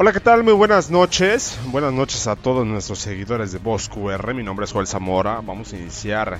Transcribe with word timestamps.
Hola, 0.00 0.12
¿qué 0.12 0.20
tal? 0.20 0.44
Muy 0.44 0.52
buenas 0.52 0.92
noches. 0.92 1.58
Buenas 1.72 1.92
noches 1.92 2.28
a 2.28 2.36
todos 2.36 2.64
nuestros 2.64 3.00
seguidores 3.00 3.50
de 3.50 3.58
Voz 3.58 3.88
QR. 3.88 4.32
Mi 4.32 4.44
nombre 4.44 4.64
es 4.64 4.70
Joel 4.70 4.86
Zamora. 4.86 5.40
Vamos 5.44 5.72
a 5.72 5.76
iniciar 5.76 6.38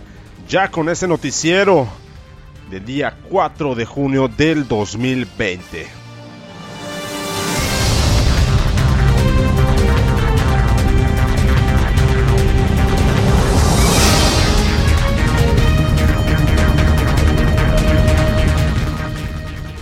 ya 0.48 0.70
con 0.70 0.88
este 0.88 1.08
noticiero 1.08 1.88
del 2.70 2.84
día 2.84 3.18
4 3.28 3.74
de 3.74 3.84
junio 3.84 4.28
del 4.28 4.68
2020. 4.68 6.07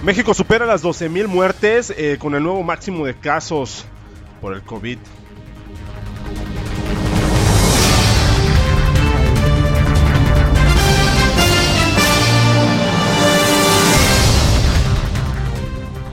México 0.06 0.34
supera 0.34 0.66
las 0.66 0.84
12.000 0.84 1.27
muertes 1.27 1.92
eh, 1.96 2.16
con 2.20 2.37
el 2.37 2.42
nuevo 2.45 2.62
máximo 2.62 3.05
de 3.05 3.16
casos 3.16 3.84
por 4.41 4.55
el 4.55 4.62
COVID. 4.62 4.98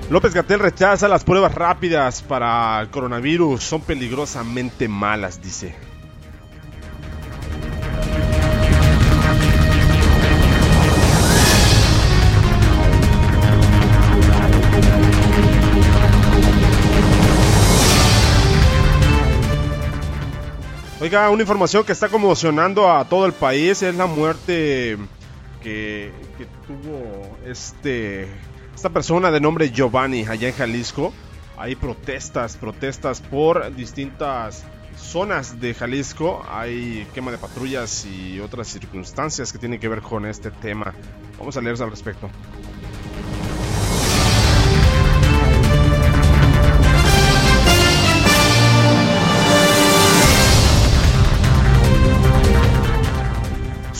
López 0.09 0.33
Gatel 0.33 0.57
rechaza 0.57 1.07
las 1.07 1.23
pruebas 1.23 1.53
rápidas 1.53 2.23
para 2.23 2.81
el 2.81 2.89
coronavirus. 2.89 3.61
Son 3.61 3.81
peligrosamente 3.81 4.87
malas, 4.87 5.39
dice. 5.39 5.92
Oiga, 21.03 21.29
una 21.31 21.41
información 21.41 21.83
que 21.83 21.91
está 21.91 22.07
conmocionando 22.07 22.89
a 22.89 23.03
todo 23.03 23.25
el 23.25 23.33
país 23.33 23.83
es 23.83 23.93
la 23.93 24.05
muerte 24.05 24.97
que, 25.61 26.13
tuvo 26.65 27.37
este 27.45 28.29
esta 28.73 28.89
persona 28.89 29.29
de 29.29 29.41
nombre 29.41 29.69
Giovanni 29.69 30.25
allá 30.25 30.47
en 30.47 30.55
Jalisco. 30.55 31.13
Hay 31.57 31.75
protestas, 31.75 32.55
protestas 32.55 33.19
por 33.19 33.75
distintas 33.75 34.63
zonas 34.95 35.59
de 35.59 35.73
Jalisco. 35.73 36.41
Hay 36.49 37.05
quema 37.13 37.31
de 37.31 37.37
patrullas 37.37 38.05
y 38.05 38.39
otras 38.39 38.69
circunstancias 38.69 39.51
que 39.51 39.59
tienen 39.59 39.81
que 39.81 39.89
ver 39.89 40.01
con 40.01 40.25
este 40.25 40.51
tema. 40.51 40.93
Vamos 41.37 41.57
a 41.57 41.61
leer 41.61 41.81
al 41.81 41.89
respecto. 41.89 42.29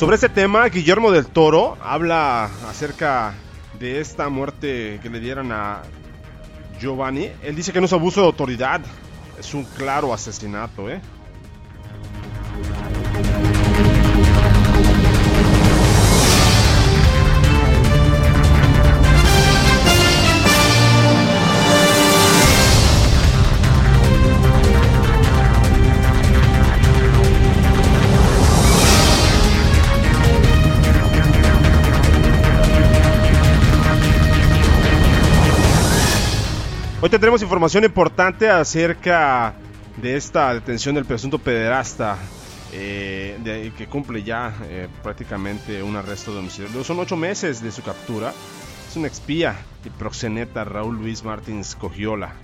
Sobre 0.04 0.16
este 0.16 0.28
tema, 0.28 0.68
Guillermo 0.68 1.12
del 1.12 1.28
Toro 1.28 1.78
habla 1.82 2.50
acerca 2.68 3.36
de 3.80 4.02
esta 4.02 4.28
muerte 4.28 5.00
que 5.02 5.10
le 5.10 5.22
dieron 5.22 5.54
a 5.54 5.82
Giovanni. 6.78 7.32
Él 7.42 7.56
dice 7.56 7.72
que 7.72 7.80
no 7.80 7.86
es 7.86 7.94
abuso 7.94 8.20
de 8.20 8.26
autoridad, 8.26 8.82
es 9.40 9.54
un 9.54 9.64
claro 9.64 10.14
asesinato, 10.14 10.90
¿eh? 10.90 11.00
Hoy 37.04 37.10
tendremos 37.10 37.42
información 37.42 37.84
importante 37.84 38.50
acerca 38.50 39.56
de 39.98 40.16
esta 40.16 40.54
detención 40.54 40.96
del 40.96 41.04
presunto 41.04 41.38
pederasta 41.38 42.18
eh, 42.72 43.74
que 43.78 43.88
cumple 43.88 44.24
ya 44.24 44.56
eh, 44.64 44.88
prácticamente 45.04 45.84
un 45.84 45.98
arresto 45.98 46.34
domiciliario. 46.34 46.82
Son 46.86 46.98
ocho 47.00 47.18
meses 47.18 47.62
de 47.62 47.74
su 47.74 47.84
captura. 47.84 48.32
Es 48.88 48.96
un 48.96 49.06
expía 49.06 49.54
y 49.84 49.90
proxeneta 49.90 50.64
Raúl 50.64 50.96
Luis 50.96 51.26
Martins 51.26 51.76
Cogiola. 51.76 52.36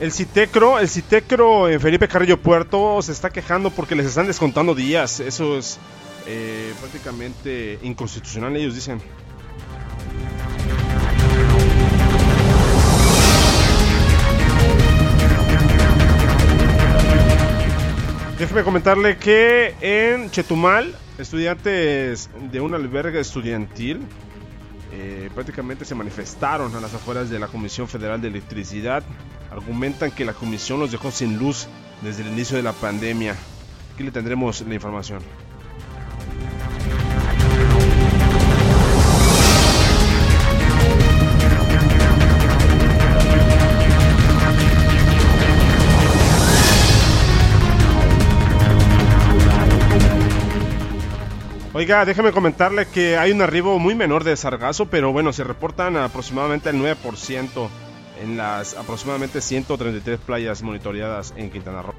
El 0.00 0.12
Citecro, 0.12 0.78
el 0.78 0.88
Citecro 0.88 1.66
Felipe 1.80 2.06
Carrillo 2.06 2.40
Puerto 2.40 3.02
se 3.02 3.10
está 3.10 3.30
quejando 3.30 3.70
porque 3.70 3.96
les 3.96 4.06
están 4.06 4.28
descontando 4.28 4.72
días. 4.76 5.18
Eso 5.18 5.58
es 5.58 5.80
eh, 6.26 6.72
prácticamente 6.78 7.80
inconstitucional, 7.82 8.54
ellos 8.56 8.76
dicen. 8.76 9.00
Déjeme 18.38 18.62
comentarle 18.62 19.16
que 19.16 19.74
en 19.80 20.30
Chetumal, 20.30 20.94
estudiantes 21.18 22.30
de 22.52 22.60
un 22.60 22.72
albergue 22.72 23.18
estudiantil 23.18 24.06
eh, 24.92 25.28
prácticamente 25.34 25.84
se 25.84 25.96
manifestaron 25.96 26.72
a 26.76 26.80
las 26.80 26.94
afueras 26.94 27.30
de 27.30 27.40
la 27.40 27.48
Comisión 27.48 27.88
Federal 27.88 28.20
de 28.20 28.28
Electricidad 28.28 29.02
argumentan 29.50 30.10
que 30.10 30.24
la 30.24 30.32
comisión 30.32 30.80
los 30.80 30.92
dejó 30.92 31.10
sin 31.10 31.38
luz 31.38 31.66
desde 32.02 32.22
el 32.22 32.28
inicio 32.28 32.56
de 32.56 32.62
la 32.62 32.72
pandemia. 32.72 33.34
Aquí 33.94 34.04
le 34.04 34.10
tendremos 34.10 34.60
la 34.62 34.74
información. 34.74 35.22
Oiga, 51.74 52.04
déjeme 52.04 52.32
comentarle 52.32 52.86
que 52.86 53.16
hay 53.16 53.30
un 53.30 53.40
arribo 53.40 53.78
muy 53.78 53.94
menor 53.94 54.24
de 54.24 54.36
sargazo, 54.36 54.86
pero 54.86 55.12
bueno, 55.12 55.32
se 55.32 55.44
reportan 55.44 55.96
aproximadamente 55.96 56.70
el 56.70 56.76
9% 56.76 57.68
en 58.20 58.36
las 58.36 58.74
aproximadamente 58.74 59.40
133 59.40 60.18
playas 60.20 60.62
monitoreadas 60.62 61.32
en 61.36 61.50
Quintana 61.50 61.82
Roo. 61.82 61.94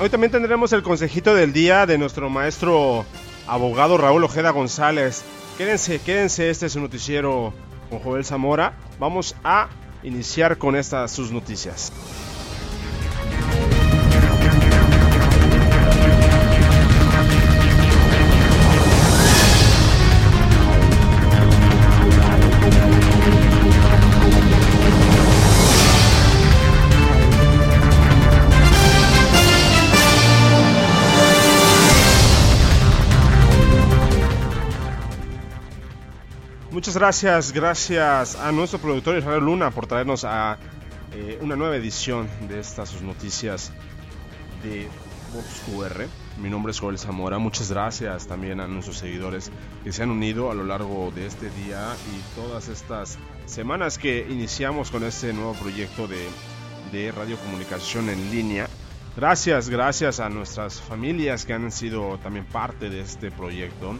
Hoy, 0.00 0.08
también 0.10 0.32
tendremos 0.32 0.72
el 0.72 0.82
consejito 0.82 1.34
del 1.34 1.52
día 1.52 1.86
de 1.86 1.98
nuestro 1.98 2.28
maestro 2.28 3.04
abogado 3.46 3.96
Raúl 3.96 4.24
Ojeda 4.24 4.50
González. 4.50 5.22
Quédense, 5.56 6.00
quédense, 6.00 6.50
este 6.50 6.66
es 6.66 6.72
su 6.72 6.80
noticiero 6.80 7.52
con 7.90 7.98
Joel 7.98 8.24
Zamora. 8.24 8.72
Vamos 8.98 9.36
a 9.44 9.68
iniciar 10.02 10.56
con 10.56 10.76
estas 10.76 11.10
sus 11.10 11.30
noticias. 11.30 11.92
Muchas 36.90 37.02
gracias, 37.02 37.52
gracias 37.52 38.34
a 38.34 38.50
nuestro 38.50 38.80
productor 38.80 39.16
Israel 39.16 39.44
Luna 39.44 39.70
por 39.70 39.86
traernos 39.86 40.24
a 40.24 40.58
eh, 41.14 41.38
una 41.40 41.54
nueva 41.54 41.76
edición 41.76 42.28
de 42.48 42.58
estas 42.58 42.88
sus 42.88 43.02
noticias 43.02 43.70
de 44.64 44.88
Vox 45.32 45.62
QR. 45.66 46.06
Mi 46.42 46.50
nombre 46.50 46.72
es 46.72 46.80
Joel 46.80 46.98
Zamora. 46.98 47.38
Muchas 47.38 47.70
gracias 47.70 48.26
también 48.26 48.58
a 48.58 48.66
nuestros 48.66 48.98
seguidores 48.98 49.52
que 49.84 49.92
se 49.92 50.02
han 50.02 50.10
unido 50.10 50.50
a 50.50 50.54
lo 50.54 50.64
largo 50.64 51.12
de 51.14 51.26
este 51.26 51.48
día 51.50 51.94
y 52.12 52.34
todas 52.34 52.66
estas 52.66 53.18
semanas 53.46 53.96
que 53.96 54.26
iniciamos 54.28 54.90
con 54.90 55.04
este 55.04 55.32
nuevo 55.32 55.52
proyecto 55.52 56.08
de, 56.08 56.26
de 56.90 57.12
radiocomunicación 57.12 58.08
en 58.08 58.32
línea. 58.32 58.68
Gracias, 59.16 59.68
gracias 59.68 60.18
a 60.18 60.28
nuestras 60.28 60.80
familias 60.80 61.46
que 61.46 61.52
han 61.52 61.70
sido 61.70 62.18
también 62.18 62.46
parte 62.46 62.90
de 62.90 63.02
este 63.02 63.30
proyecto. 63.30 63.94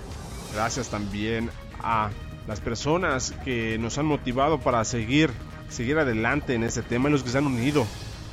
Gracias 0.52 0.88
también 0.88 1.50
a 1.78 2.10
las 2.46 2.60
personas 2.60 3.32
que 3.44 3.78
nos 3.78 3.98
han 3.98 4.06
motivado 4.06 4.60
para 4.60 4.84
seguir, 4.84 5.30
seguir 5.68 5.98
adelante 5.98 6.54
en 6.54 6.64
este 6.64 6.82
tema 6.82 7.08
y 7.08 7.12
los 7.12 7.22
que 7.22 7.30
se 7.30 7.38
han 7.38 7.46
unido 7.46 7.86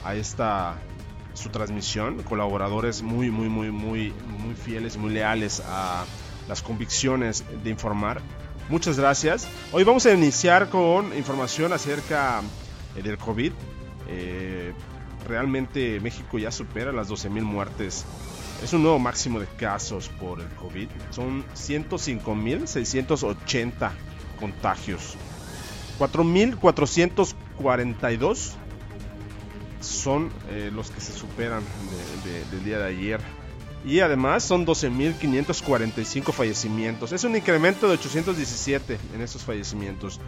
a 0.04 0.16
esta 0.16 0.78
su 1.34 1.50
transmisión, 1.50 2.24
colaboradores 2.24 3.04
muy, 3.04 3.30
muy, 3.30 3.48
muy, 3.48 3.72
muy, 3.72 4.14
muy 4.40 4.56
fieles, 4.56 4.98
muy 4.98 5.14
leales 5.14 5.62
a 5.68 6.04
las 6.48 6.62
convicciones 6.62 7.46
de 7.64 7.70
informar. 7.70 8.22
Muchas 8.70 9.00
gracias. 9.00 9.48
Hoy 9.72 9.84
vamos 9.84 10.06
a 10.08 10.14
iniciar 10.14 10.70
con 10.70 11.16
información 11.16 11.74
acerca 11.74 12.42
eh, 12.96 13.02
del 13.02 13.18
COVID. 13.18 13.52
Eh, 14.10 14.74
realmente 15.28 16.00
México 16.00 16.38
ya 16.40 16.52
supera 16.52 16.92
las 16.92 17.10
12.000 17.10 17.42
muertes. 17.44 18.06
Es 18.64 18.74
un 18.74 18.82
nuevo 18.82 18.98
máximo 19.00 19.40
de 19.40 19.46
casos 19.46 20.10
por 20.10 20.42
el 20.42 20.48
COVID. 20.48 20.90
Son 21.12 21.46
105.680 21.54 23.92
contagios. 24.40 25.16
4.442 26.00 28.54
son 29.80 30.32
eh, 30.50 30.72
los 30.74 30.90
que 30.92 31.00
se 31.02 31.14
superan 31.14 31.62
del 32.52 32.64
día 32.64 32.80
de 32.80 32.86
ayer. 32.86 33.20
Y 33.86 34.00
además 34.00 34.44
son 34.44 34.66
12.545 34.66 36.34
fallecimientos. 36.34 37.12
Es 37.12 37.24
un 37.24 37.36
incremento 37.36 37.88
de 37.88 37.94
817 37.94 38.98
en 39.14 39.22
estos 39.22 39.44
fallecimientos. 39.44 40.20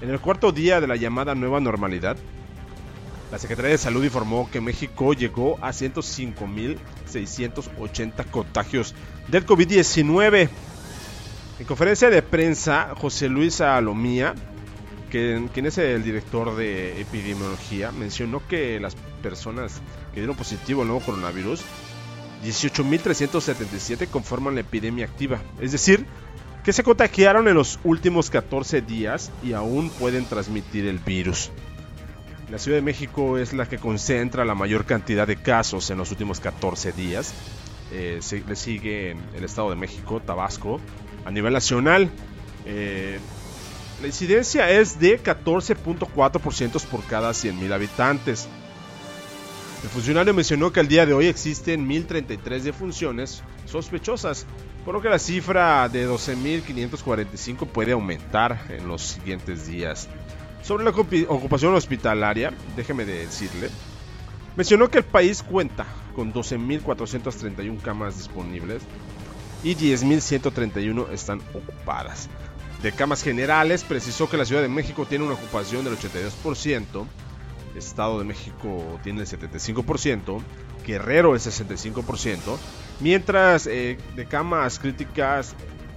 En 0.00 0.10
el 0.10 0.20
cuarto 0.20 0.52
día 0.52 0.80
de 0.80 0.86
la 0.86 0.94
llamada 0.96 1.34
nueva 1.34 1.58
normalidad, 1.60 2.16
la 3.34 3.38
Secretaría 3.40 3.72
de 3.72 3.78
Salud 3.78 4.04
informó 4.04 4.48
que 4.48 4.60
México 4.60 5.12
llegó 5.12 5.58
a 5.60 5.70
105.680 5.70 8.30
contagios 8.30 8.94
del 9.26 9.44
COVID-19. 9.44 10.48
En 11.58 11.66
conferencia 11.66 12.10
de 12.10 12.22
prensa, 12.22 12.94
José 12.96 13.28
Luis 13.28 13.60
Alomía, 13.60 14.36
quien 15.10 15.66
es 15.66 15.78
el 15.78 16.04
director 16.04 16.54
de 16.54 17.00
epidemiología, 17.00 17.90
mencionó 17.90 18.40
que 18.46 18.78
las 18.78 18.94
personas 19.20 19.80
que 20.12 20.20
dieron 20.20 20.36
positivo 20.36 20.82
al 20.82 20.88
nuevo 20.88 21.04
coronavirus, 21.04 21.60
18.377 22.44 24.08
conforman 24.10 24.54
la 24.54 24.60
epidemia 24.60 25.06
activa. 25.06 25.40
Es 25.60 25.72
decir, 25.72 26.06
que 26.62 26.72
se 26.72 26.84
contagiaron 26.84 27.48
en 27.48 27.54
los 27.54 27.80
últimos 27.82 28.30
14 28.30 28.80
días 28.80 29.32
y 29.42 29.54
aún 29.54 29.90
pueden 29.90 30.24
transmitir 30.24 30.86
el 30.86 31.00
virus. 31.00 31.50
La 32.50 32.58
Ciudad 32.58 32.76
de 32.76 32.82
México 32.82 33.38
es 33.38 33.52
la 33.52 33.66
que 33.66 33.78
concentra 33.78 34.44
la 34.44 34.54
mayor 34.54 34.84
cantidad 34.84 35.26
de 35.26 35.36
casos 35.36 35.88
en 35.90 35.98
los 35.98 36.10
últimos 36.10 36.40
14 36.40 36.92
días. 36.92 37.32
Eh, 37.90 38.20
le 38.46 38.56
sigue 38.56 39.16
el 39.34 39.44
Estado 39.44 39.70
de 39.70 39.76
México, 39.76 40.20
Tabasco. 40.20 40.80
A 41.24 41.30
nivel 41.30 41.54
nacional, 41.54 42.10
eh, 42.66 43.18
la 44.02 44.06
incidencia 44.06 44.70
es 44.70 45.00
de 45.00 45.22
14.4% 45.22 46.84
por 46.86 47.04
cada 47.04 47.30
100.000 47.30 47.72
habitantes. 47.72 48.46
El 49.82 49.88
funcionario 49.88 50.34
mencionó 50.34 50.72
que 50.72 50.80
al 50.80 50.88
día 50.88 51.06
de 51.06 51.14
hoy 51.14 51.26
existen 51.26 51.88
1.033 51.88 52.60
defunciones 52.60 53.42
sospechosas, 53.66 54.46
por 54.84 54.94
lo 54.94 55.00
que 55.00 55.08
la 55.08 55.18
cifra 55.18 55.88
de 55.88 56.08
12.545 56.08 57.66
puede 57.68 57.92
aumentar 57.92 58.66
en 58.68 58.86
los 58.86 59.02
siguientes 59.02 59.66
días. 59.66 60.08
Sobre 60.64 60.82
la 60.82 60.90
ocupación 60.90 61.74
hospitalaria, 61.74 62.54
déjeme 62.74 63.04
decirle, 63.04 63.68
mencionó 64.56 64.88
que 64.88 64.96
el 64.96 65.04
país 65.04 65.42
cuenta 65.42 65.84
con 66.16 66.32
12.431 66.32 67.82
camas 67.82 68.16
disponibles 68.16 68.82
y 69.62 69.74
10.131 69.74 71.10
están 71.10 71.42
ocupadas. 71.52 72.30
De 72.82 72.92
camas 72.92 73.22
generales, 73.22 73.84
precisó 73.84 74.30
que 74.30 74.38
la 74.38 74.46
Ciudad 74.46 74.62
de 74.62 74.70
México 74.70 75.04
tiene 75.06 75.26
una 75.26 75.34
ocupación 75.34 75.84
del 75.84 75.98
82%, 75.98 77.06
Estado 77.76 78.18
de 78.18 78.24
México 78.24 78.98
tiene 79.02 79.20
el 79.20 79.26
75%, 79.26 80.40
Guerrero 80.86 81.34
el 81.34 81.40
65%, 81.40 82.38
mientras 83.00 83.66
eh, 83.66 83.98
de 84.16 84.26
camas 84.26 84.78
críticas 84.78 85.54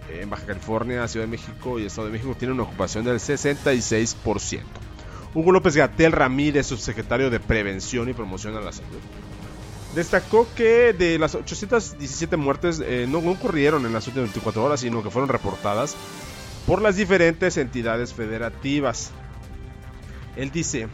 en 0.10 0.30
Baja 0.30 0.46
California, 0.46 1.08
Ciudad 1.08 1.26
de 1.26 1.32
México 1.32 1.80
y 1.80 1.86
Estado 1.86 2.08
de 2.08 2.14
México 2.14 2.36
tienen 2.38 2.56
una 2.56 2.64
ocupación 2.64 3.06
del 3.06 3.18
66%. 3.18 4.62
Hugo 5.34 5.52
López 5.52 5.76
Gatel 5.76 6.12
Ramírez, 6.12 6.68
subsecretario 6.68 7.30
de 7.30 7.40
Prevención 7.40 8.10
y 8.10 8.14
Promoción 8.14 8.56
a 8.56 8.62
la 8.62 8.72
Salud, 8.72 9.00
destacó 9.94 10.48
que 10.56 10.94
de 10.94 11.20
las 11.20 11.36
817 11.36 12.38
muertes 12.38 12.82
eh, 12.84 13.06
no, 13.08 13.22
no 13.22 13.32
ocurrieron 13.32 13.86
en 13.86 13.94
las 13.94 14.08
últimas 14.08 14.30
24 14.30 14.64
horas, 14.64 14.80
sino 14.80 15.04
que 15.04 15.10
fueron 15.10 15.30
reportadas 15.30 15.96
por 16.66 16.82
las 16.82 16.96
diferentes 16.96 17.58
entidades 17.58 18.14
federativas. 18.14 19.12
Él 20.36 20.52
dice, 20.52 20.88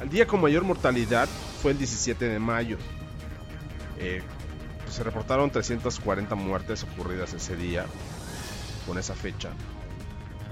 el 0.00 0.08
día 0.08 0.26
con 0.26 0.40
mayor 0.40 0.64
mortalidad 0.64 1.28
fue 1.62 1.72
el 1.72 1.78
17 1.78 2.28
de 2.28 2.38
mayo. 2.38 2.78
Eh, 3.98 4.22
se 4.90 5.02
reportaron 5.02 5.50
340 5.50 6.34
muertes 6.34 6.84
ocurridas 6.84 7.32
ese 7.32 7.56
día, 7.56 7.86
con 8.86 8.98
esa 8.98 9.14
fecha. 9.14 9.50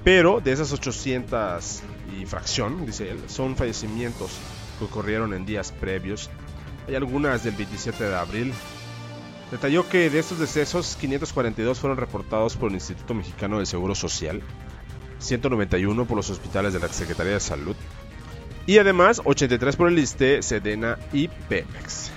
Pero 0.04 0.40
de 0.40 0.52
esas 0.52 0.72
800 0.72 1.82
y 2.18 2.26
fracción, 2.26 2.84
dice 2.84 3.10
él, 3.10 3.20
son 3.28 3.56
fallecimientos 3.56 4.30
que 4.78 4.84
ocurrieron 4.84 5.32
en 5.34 5.46
días 5.46 5.72
previos. 5.72 6.30
Hay 6.88 6.96
algunas 6.96 7.44
del 7.44 7.54
27 7.54 8.04
de 8.04 8.16
abril, 8.16 8.52
Detalló 9.52 9.86
que 9.86 10.08
de 10.08 10.18
estos 10.18 10.38
decesos, 10.38 10.96
542 10.98 11.78
fueron 11.78 11.98
reportados 11.98 12.56
por 12.56 12.70
el 12.70 12.76
Instituto 12.76 13.12
Mexicano 13.12 13.58
del 13.58 13.66
Seguro 13.66 13.94
Social, 13.94 14.40
191 15.18 16.06
por 16.06 16.16
los 16.16 16.30
hospitales 16.30 16.72
de 16.72 16.80
la 16.80 16.88
Secretaría 16.88 17.34
de 17.34 17.40
Salud 17.40 17.76
y 18.64 18.78
además 18.78 19.20
83 19.22 19.76
por 19.76 19.88
el 19.88 19.98
ISTE, 19.98 20.42
Sedena 20.42 20.98
y 21.12 21.28
Pemex. 21.28 22.10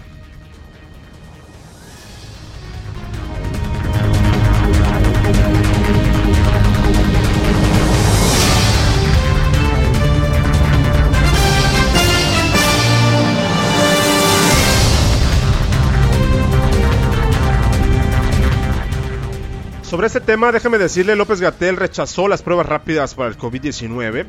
Sobre 19.96 20.08
este 20.08 20.20
tema, 20.20 20.52
déjeme 20.52 20.78
decirle, 20.78 21.16
López 21.16 21.40
Gatel 21.40 21.78
rechazó 21.78 22.28
las 22.28 22.42
pruebas 22.42 22.66
rápidas 22.66 23.16
para 23.16 23.30
el 23.30 23.38
COVID-19. 23.38 24.26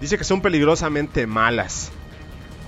Dice 0.00 0.18
que 0.18 0.24
son 0.24 0.40
peligrosamente 0.40 1.24
malas. 1.28 1.92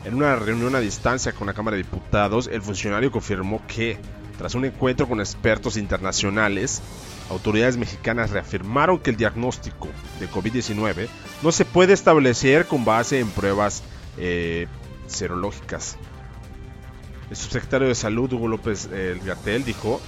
En 0.04 0.14
una 0.14 0.36
reunión 0.36 0.76
a 0.76 0.78
distancia 0.78 1.32
con 1.32 1.48
la 1.48 1.54
Cámara 1.54 1.76
de 1.76 1.82
Diputados, 1.82 2.48
el 2.52 2.62
funcionario 2.62 3.10
confirmó 3.10 3.66
que, 3.66 3.98
tras 4.38 4.54
un 4.54 4.64
encuentro 4.64 5.08
con 5.08 5.18
expertos 5.18 5.76
internacionales, 5.76 6.82
autoridades 7.30 7.76
mexicanas 7.76 8.30
reafirmaron 8.30 9.00
que 9.00 9.10
el 9.10 9.16
diagnóstico 9.16 9.88
de 10.20 10.28
COVID-19 10.30 11.08
no 11.42 11.50
se 11.50 11.64
puede 11.64 11.94
establecer 11.94 12.66
con 12.66 12.84
base 12.84 13.18
en 13.18 13.28
pruebas 13.28 13.82
eh, 14.18 14.68
serológicas. 15.08 15.96
El 17.28 17.36
subsecretario 17.36 17.88
de 17.88 17.96
Salud, 17.96 18.32
Hugo 18.32 18.46
López 18.46 18.88
eh, 18.92 19.20
Gatel, 19.24 19.64
dijo 19.64 20.00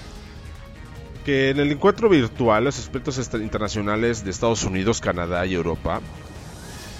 que 1.28 1.50
en 1.50 1.60
el 1.60 1.70
encuentro 1.70 2.08
virtual 2.08 2.64
los 2.64 2.78
expertos 2.78 3.18
internacionales 3.34 4.24
de 4.24 4.30
Estados 4.30 4.64
Unidos, 4.64 4.98
Canadá 4.98 5.44
y 5.44 5.52
Europa 5.52 6.00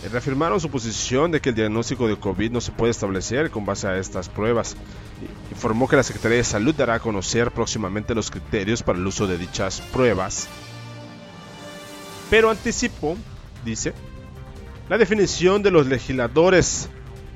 eh, 0.05 0.09
reafirmaron 0.11 0.61
su 0.61 0.69
posición 0.69 1.31
de 1.31 1.41
que 1.41 1.49
el 1.49 1.55
diagnóstico 1.55 2.07
de 2.07 2.19
COVID 2.19 2.51
no 2.51 2.61
se 2.61 2.71
puede 2.71 2.91
establecer 2.91 3.51
con 3.51 3.65
base 3.65 3.89
a 3.89 3.97
estas 3.97 4.29
pruebas. 4.29 4.77
Informó 5.51 5.89
que 5.89 5.97
la 5.97 6.03
Secretaría 6.03 6.37
de 6.37 6.45
Salud 6.45 6.75
dará 6.75 6.97
a 6.97 7.01
conocer 7.01 7.53
próximamente 7.53 8.15
los 8.15 8.31
criterios 8.31 8.83
para 8.83 8.99
el 8.99 9.07
uso 9.07 9.27
de 9.27 9.39
dichas 9.39 9.81
pruebas. 9.95 10.47
Pero 12.29 12.51
anticipó, 12.51 13.17
dice, 13.65 13.95
la 14.91 14.99
definición 14.99 15.63
de 15.63 15.71
los 15.71 15.87
legisladores. 15.87 16.91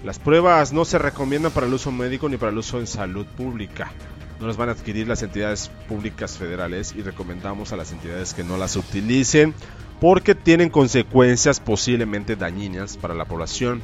Las 0.05 0.19
pruebas 0.19 0.75
no 0.75 0.85
se 0.85 0.99
recomiendan 0.99 1.53
para 1.53 1.67
el 1.67 1.73
uso 1.73 1.91
médico 1.91 2.29
ni 2.29 2.37
para 2.37 2.53
el 2.53 2.59
uso 2.59 2.79
en 2.81 2.87
salud 2.87 3.25
pública 3.25 3.91
no 4.43 4.49
las 4.49 4.57
van 4.57 4.69
a 4.69 4.73
adquirir 4.73 5.09
las 5.09 5.23
entidades 5.23 5.71
públicas 5.89 6.37
federales 6.37 6.95
y 6.97 7.03
recomendamos 7.03 7.73
a 7.73 7.77
las 7.77 7.93
entidades 7.93 8.35
que 8.35 8.45
no 8.45 8.59
las 8.59 8.77
utilicen 8.77 9.55
porque 10.01 10.35
tienen 10.35 10.69
consecuencias 10.69 11.61
posiblemente 11.61 12.35
dañinas 12.37 12.97
para 12.97 13.15
la 13.15 13.25
población 13.25 13.81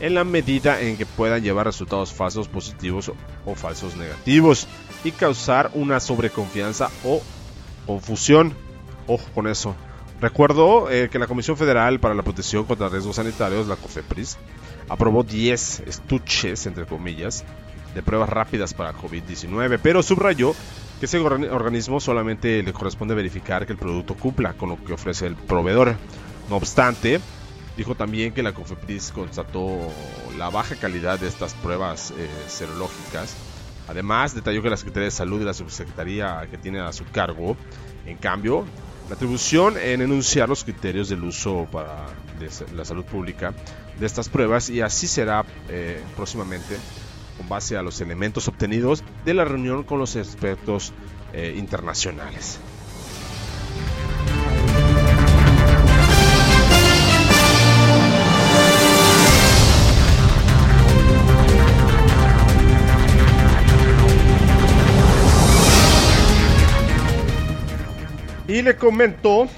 en 0.00 0.14
la 0.14 0.24
medida 0.24 0.80
en 0.80 0.96
que 0.96 1.06
puedan 1.06 1.42
llevar 1.42 1.66
resultados 1.66 2.12
falsos 2.12 2.48
positivos 2.48 3.12
o 3.44 3.54
falsos 3.54 3.96
negativos. 3.96 4.66
y 5.02 5.12
causar 5.12 5.70
una 5.72 5.98
sobreconfianza 5.98 6.90
o 7.04 7.22
confusión. 7.86 8.54
Ojo 9.06 9.24
con 9.34 9.46
eso. 9.46 9.74
Recuerdo 10.20 10.90
eh, 10.90 11.08
que 11.10 11.18
la 11.18 11.26
Comisión 11.26 11.56
Federal 11.56 12.00
para 12.00 12.14
la 12.14 12.22
Protección 12.22 12.64
contra 12.64 12.90
Riesgos 12.90 13.16
Sanitarios, 13.16 13.66
la 13.66 13.76
COFEPRIS, 13.76 14.36
aprobó 14.90 15.22
10 15.22 15.80
estuches, 15.86 16.66
entre 16.66 16.84
comillas, 16.84 17.44
de 17.94 18.02
pruebas 18.02 18.28
rápidas 18.28 18.74
para 18.74 18.92
COVID-19, 18.94 19.78
pero 19.82 20.02
subrayó 20.02 20.54
que 20.98 21.06
ese 21.06 21.18
organismo 21.18 21.98
solamente 21.98 22.62
le 22.62 22.72
corresponde 22.72 23.14
verificar 23.14 23.66
que 23.66 23.72
el 23.72 23.78
producto 23.78 24.14
cumpla 24.14 24.52
con 24.52 24.68
lo 24.68 24.84
que 24.84 24.92
ofrece 24.92 25.26
el 25.26 25.34
proveedor. 25.34 25.96
No 26.48 26.56
obstante, 26.56 27.20
dijo 27.76 27.94
también 27.94 28.32
que 28.32 28.42
la 28.42 28.52
COFEPRIS 28.52 29.12
constató 29.12 29.78
la 30.36 30.50
baja 30.50 30.76
calidad 30.76 31.18
de 31.18 31.28
estas 31.28 31.54
pruebas 31.54 32.12
eh, 32.16 32.28
serológicas. 32.48 33.34
Además, 33.88 34.34
detalló 34.34 34.62
que 34.62 34.70
la 34.70 34.76
Secretaría 34.76 35.06
de 35.06 35.10
Salud 35.10 35.40
y 35.40 35.44
la 35.44 35.54
Subsecretaría 35.54 36.46
que 36.50 36.58
tiene 36.58 36.80
a 36.80 36.92
su 36.92 37.04
cargo, 37.06 37.56
en 38.06 38.18
cambio, 38.18 38.66
la 39.08 39.16
atribución 39.16 39.76
en 39.76 40.02
enunciar 40.02 40.48
los 40.48 40.62
criterios 40.62 41.08
del 41.08 41.24
uso 41.24 41.66
para 41.72 42.06
la 42.74 42.84
salud 42.84 43.04
pública 43.04 43.52
de 43.98 44.06
estas 44.06 44.28
pruebas 44.28 44.70
y 44.70 44.80
así 44.80 45.08
será 45.08 45.44
eh, 45.68 46.00
próximamente 46.14 46.76
con 47.40 47.48
base 47.48 47.78
a 47.78 47.82
los 47.82 48.02
elementos 48.02 48.48
obtenidos 48.48 49.02
de 49.24 49.32
la 49.32 49.46
reunión 49.46 49.82
con 49.82 49.98
los 49.98 50.14
expertos 50.14 50.92
eh, 51.32 51.54
internacionales. 51.56 52.60
Y 68.48 68.60
le 68.60 68.76
comentó 68.76 69.48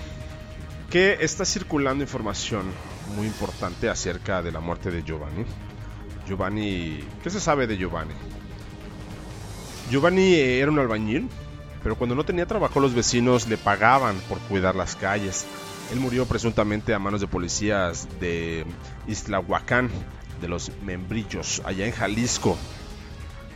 que 0.88 1.16
está 1.20 1.44
circulando 1.44 2.04
información 2.04 2.62
muy 3.16 3.26
importante 3.26 3.88
acerca 3.88 4.40
de 4.40 4.52
la 4.52 4.60
muerte 4.60 4.92
de 4.92 5.02
Giovanni. 5.02 5.44
Giovanni, 6.26 7.00
¿qué 7.22 7.30
se 7.30 7.40
sabe 7.40 7.66
de 7.66 7.76
Giovanni? 7.76 8.14
Giovanni 9.90 10.34
era 10.34 10.70
un 10.70 10.78
albañil, 10.78 11.28
pero 11.82 11.96
cuando 11.96 12.14
no 12.14 12.24
tenía 12.24 12.46
trabajo 12.46 12.80
los 12.80 12.94
vecinos 12.94 13.48
le 13.48 13.56
pagaban 13.56 14.16
por 14.28 14.38
cuidar 14.38 14.74
las 14.74 14.96
calles. 14.96 15.46
Él 15.92 16.00
murió 16.00 16.26
presuntamente 16.26 16.94
a 16.94 16.98
manos 16.98 17.20
de 17.20 17.26
policías 17.26 18.08
de 18.20 18.64
Islahuacán, 19.06 19.90
de 20.40 20.48
los 20.48 20.72
Membrillos, 20.82 21.60
allá 21.64 21.86
en 21.86 21.92
Jalisco. 21.92 22.56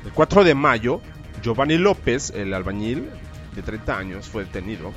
El 0.04 0.12
4 0.12 0.44
de 0.44 0.54
mayo, 0.54 1.00
Giovanni 1.42 1.78
López, 1.78 2.30
el 2.30 2.52
albañil 2.52 3.08
de 3.54 3.62
30 3.62 3.98
años, 3.98 4.28
fue 4.28 4.44
detenido 4.44 4.92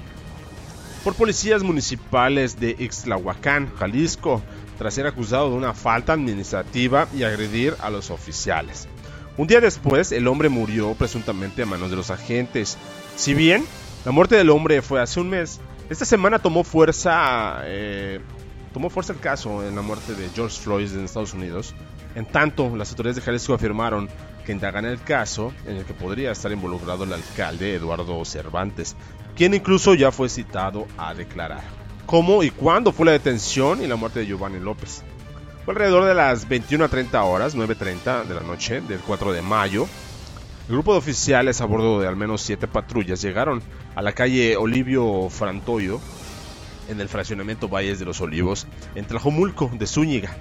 por 1.04 1.16
policías 1.16 1.64
municipales 1.64 2.60
de 2.60 2.76
Ixtlahuacán, 2.78 3.74
Jalisco, 3.76 4.42
tras 4.80 4.94
ser 4.94 5.06
acusado 5.06 5.50
de 5.52 5.58
una 5.58 5.74
falta 5.74 6.14
administrativa 6.14 7.10
y 7.14 7.24
agredir 7.24 7.76
a 7.82 7.90
los 7.90 8.10
oficiales. 8.10 8.88
Un 9.36 9.46
día 9.46 9.60
después, 9.60 10.14
el 10.14 10.26
hombre 10.26 10.48
murió 10.48 10.96
presuntamente 10.96 11.64
a 11.64 11.66
manos 11.66 11.90
de 11.90 11.98
los 11.98 12.10
agentes. 12.10 12.78
Si 13.18 13.34
bien 13.34 13.66
la 14.06 14.14
muerte 14.14 14.38
del 14.38 14.50
hombre 14.50 14.82
fue 14.82 15.02
hace 15.02 15.20
un 15.20 15.30
mes, 15.30 15.60
esta 15.90 16.06
semana 16.06 16.40
tomó 16.40 16.64
fuerza, 16.64 17.60
eh, 17.66 18.22
tomó 18.74 18.90
fuerza 18.90 19.12
el 19.12 19.20
caso 19.20 19.68
en 19.68 19.76
la 19.76 19.82
muerte 19.82 20.16
de 20.16 20.30
George 20.30 20.58
Floyd 20.58 20.94
en 20.94 21.04
Estados 21.04 21.34
Unidos. 21.34 21.76
En 22.16 22.26
tanto, 22.26 22.74
las 22.76 22.90
autoridades 22.92 23.18
de 23.18 23.22
Jalisco 23.22 23.54
afirmaron 23.54 24.10
que 24.46 24.54
indagan 24.54 24.86
el 24.86 25.02
caso 25.02 25.54
en 25.68 25.76
el 25.76 25.84
que 25.84 25.94
podría 25.94 26.32
estar 26.32 26.54
involucrado 26.54 27.04
el 27.04 27.12
alcalde 27.12 27.76
Eduardo 27.76 28.24
Cervantes, 28.24 28.96
quien 29.36 29.54
incluso 29.54 29.94
ya 29.94 30.14
fue 30.14 30.30
citado 30.30 30.88
a 30.98 31.14
declarar. 31.14 31.79
¿Cómo 32.10 32.42
y 32.42 32.50
cuándo 32.50 32.92
fue 32.92 33.06
la 33.06 33.12
detención 33.12 33.84
y 33.84 33.88
la 33.88 33.96
muerte 33.96 34.22
de 34.22 34.26
Giovanni 34.26 34.60
López? 34.60 35.04
Fue 35.64 35.76
alrededor 35.76 36.06
de 36.06 36.16
las 36.16 36.50
21 36.50 36.86
a 36.86 36.88
30 36.88 37.24
horas, 37.24 37.56
9.30 37.56 38.26
de 38.26 38.34
la 38.34 38.42
noche 38.42 38.82
del 38.82 38.98
4 38.98 39.32
de 39.32 39.44
mayo. 39.44 39.88
El 40.68 40.74
grupo 40.74 40.94
de 40.94 40.98
oficiales 40.98 41.62
a 41.62 41.66
bordo 41.66 42.02
de 42.02 42.08
al 42.08 42.16
menos 42.16 42.42
7 42.42 42.68
patrullas 42.68 43.22
llegaron 43.22 43.62
a 43.94 44.02
la 44.02 44.14
calle 44.14 44.58
Olivio 44.58 45.30
Frantoyo 45.30 46.00
en 46.90 47.00
el 47.00 47.10
fraccionamiento 47.10 47.70
Valles 47.70 48.00
de 48.00 48.06
los 48.06 48.22
Olivos 48.22 48.66
en 48.96 49.06
Tlajomulco 49.06 49.70
de 49.72 49.86
Zúñiga. 49.86 50.36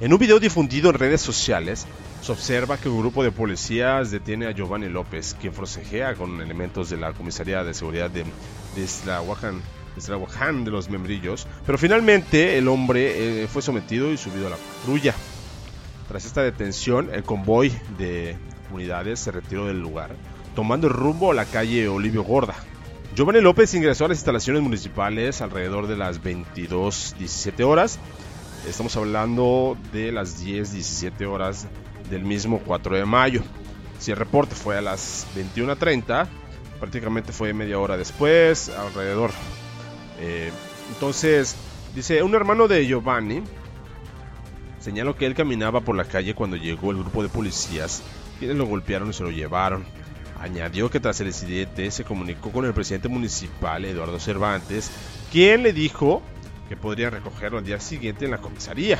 En 0.00 0.14
un 0.14 0.18
video 0.18 0.40
difundido 0.40 0.88
en 0.88 0.94
redes 0.94 1.20
sociales, 1.20 1.86
se 2.22 2.32
observa 2.32 2.78
que 2.78 2.88
un 2.88 3.00
grupo 3.00 3.22
de 3.22 3.32
policías 3.32 4.10
detiene 4.10 4.46
a 4.46 4.52
Giovanni 4.52 4.88
López, 4.88 5.36
quien 5.38 5.52
forcejea 5.52 6.14
con 6.14 6.40
elementos 6.40 6.88
de 6.88 6.96
la 6.96 7.12
Comisaría 7.12 7.64
de 7.64 7.74
Seguridad 7.74 8.08
de, 8.08 8.24
de 8.74 8.82
de 9.96 10.70
los 10.70 10.88
Membrillos, 10.88 11.46
pero 11.66 11.78
finalmente 11.78 12.58
el 12.58 12.68
hombre 12.68 13.42
eh, 13.42 13.46
fue 13.46 13.62
sometido 13.62 14.12
y 14.12 14.16
subido 14.16 14.46
a 14.46 14.50
la 14.50 14.56
patrulla. 14.56 15.14
Tras 16.08 16.24
esta 16.24 16.42
detención, 16.42 17.10
el 17.12 17.22
convoy 17.22 17.72
de 17.98 18.36
unidades 18.72 19.20
se 19.20 19.30
retiró 19.30 19.66
del 19.66 19.80
lugar, 19.80 20.16
tomando 20.54 20.86
el 20.86 20.92
rumbo 20.92 21.30
a 21.30 21.34
la 21.34 21.44
calle 21.44 21.88
Olivio 21.88 22.22
Gorda. 22.22 22.54
Giovanni 23.14 23.42
López 23.42 23.74
ingresó 23.74 24.06
a 24.06 24.08
las 24.08 24.18
instalaciones 24.18 24.62
municipales 24.62 25.42
alrededor 25.42 25.86
de 25.86 25.96
las 25.96 26.22
22.17 26.22 27.62
horas. 27.62 27.98
Estamos 28.66 28.96
hablando 28.96 29.76
de 29.92 30.12
las 30.12 30.42
10.17 30.42 31.26
horas 31.26 31.66
del 32.08 32.24
mismo 32.24 32.60
4 32.64 32.96
de 32.96 33.04
mayo. 33.04 33.42
Si 33.98 34.10
el 34.10 34.16
reporte 34.16 34.54
fue 34.54 34.78
a 34.78 34.80
las 34.80 35.26
21.30, 35.36 36.26
prácticamente 36.80 37.32
fue 37.32 37.52
media 37.52 37.78
hora 37.78 37.96
después, 37.96 38.70
alrededor. 38.70 39.30
Eh, 40.18 40.50
entonces, 40.90 41.56
dice, 41.94 42.22
un 42.22 42.34
hermano 42.34 42.68
de 42.68 42.86
Giovanni 42.86 43.42
señaló 44.80 45.16
que 45.16 45.26
él 45.26 45.34
caminaba 45.34 45.80
por 45.80 45.96
la 45.96 46.04
calle 46.04 46.34
cuando 46.34 46.56
llegó 46.56 46.90
el 46.90 46.98
grupo 46.98 47.22
de 47.22 47.28
policías, 47.28 48.02
quienes 48.38 48.56
lo 48.56 48.66
golpearon 48.66 49.10
y 49.10 49.12
se 49.12 49.22
lo 49.22 49.30
llevaron. 49.30 49.84
Añadió 50.40 50.90
que 50.90 50.98
tras 50.98 51.20
el 51.20 51.28
incidente 51.28 51.90
se 51.92 52.04
comunicó 52.04 52.50
con 52.50 52.64
el 52.64 52.74
presidente 52.74 53.08
municipal, 53.08 53.84
Eduardo 53.84 54.18
Cervantes, 54.18 54.90
quien 55.30 55.62
le 55.62 55.72
dijo 55.72 56.20
que 56.68 56.76
podría 56.76 57.10
recogerlo 57.10 57.58
al 57.58 57.64
día 57.64 57.78
siguiente 57.78 58.24
en 58.24 58.32
la 58.32 58.38
comisaría. 58.38 58.98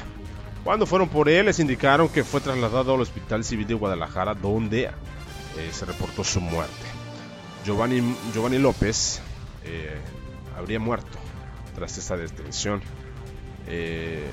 Cuando 0.62 0.86
fueron 0.86 1.08
por 1.08 1.28
él, 1.28 1.46
les 1.46 1.58
indicaron 1.58 2.08
que 2.08 2.22
fue 2.22 2.40
trasladado 2.40 2.94
al 2.94 3.00
Hospital 3.00 3.42
Civil 3.42 3.66
de 3.66 3.74
Guadalajara, 3.74 4.34
donde 4.34 4.84
eh, 4.84 4.90
se 5.72 5.84
reportó 5.84 6.22
su 6.22 6.40
muerte. 6.40 6.72
Giovanni, 7.64 8.14
Giovanni 8.32 8.58
López 8.58 9.20
eh, 9.64 9.98
habría 10.62 10.78
muerto 10.80 11.18
tras 11.74 11.96
esta 11.98 12.16
detención. 12.16 12.80
Eh, 13.66 14.30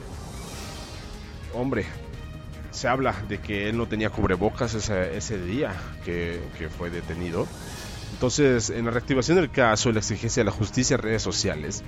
hombre, 1.53 1.85
se 2.71 2.87
habla 2.87 3.15
de 3.27 3.39
que 3.39 3.69
él 3.69 3.77
no 3.77 3.87
tenía 3.87 4.09
cubrebocas 4.09 4.73
ese, 4.73 5.43
día 5.43 5.73
que, 6.05 6.41
que, 6.57 6.69
fue 6.69 6.89
detenido. 6.89 7.47
Entonces, 8.13 8.69
en 8.69 8.85
la 8.85 8.91
reactivación 8.91 9.37
del 9.37 9.51
caso 9.51 9.89
y 9.89 9.93
la 9.93 9.99
exigencia 9.99 10.41
de 10.41 10.45
la 10.45 10.55
justicia 10.55 10.95
en 10.95 11.01
redes 11.01 11.21
sociales, 11.21 11.83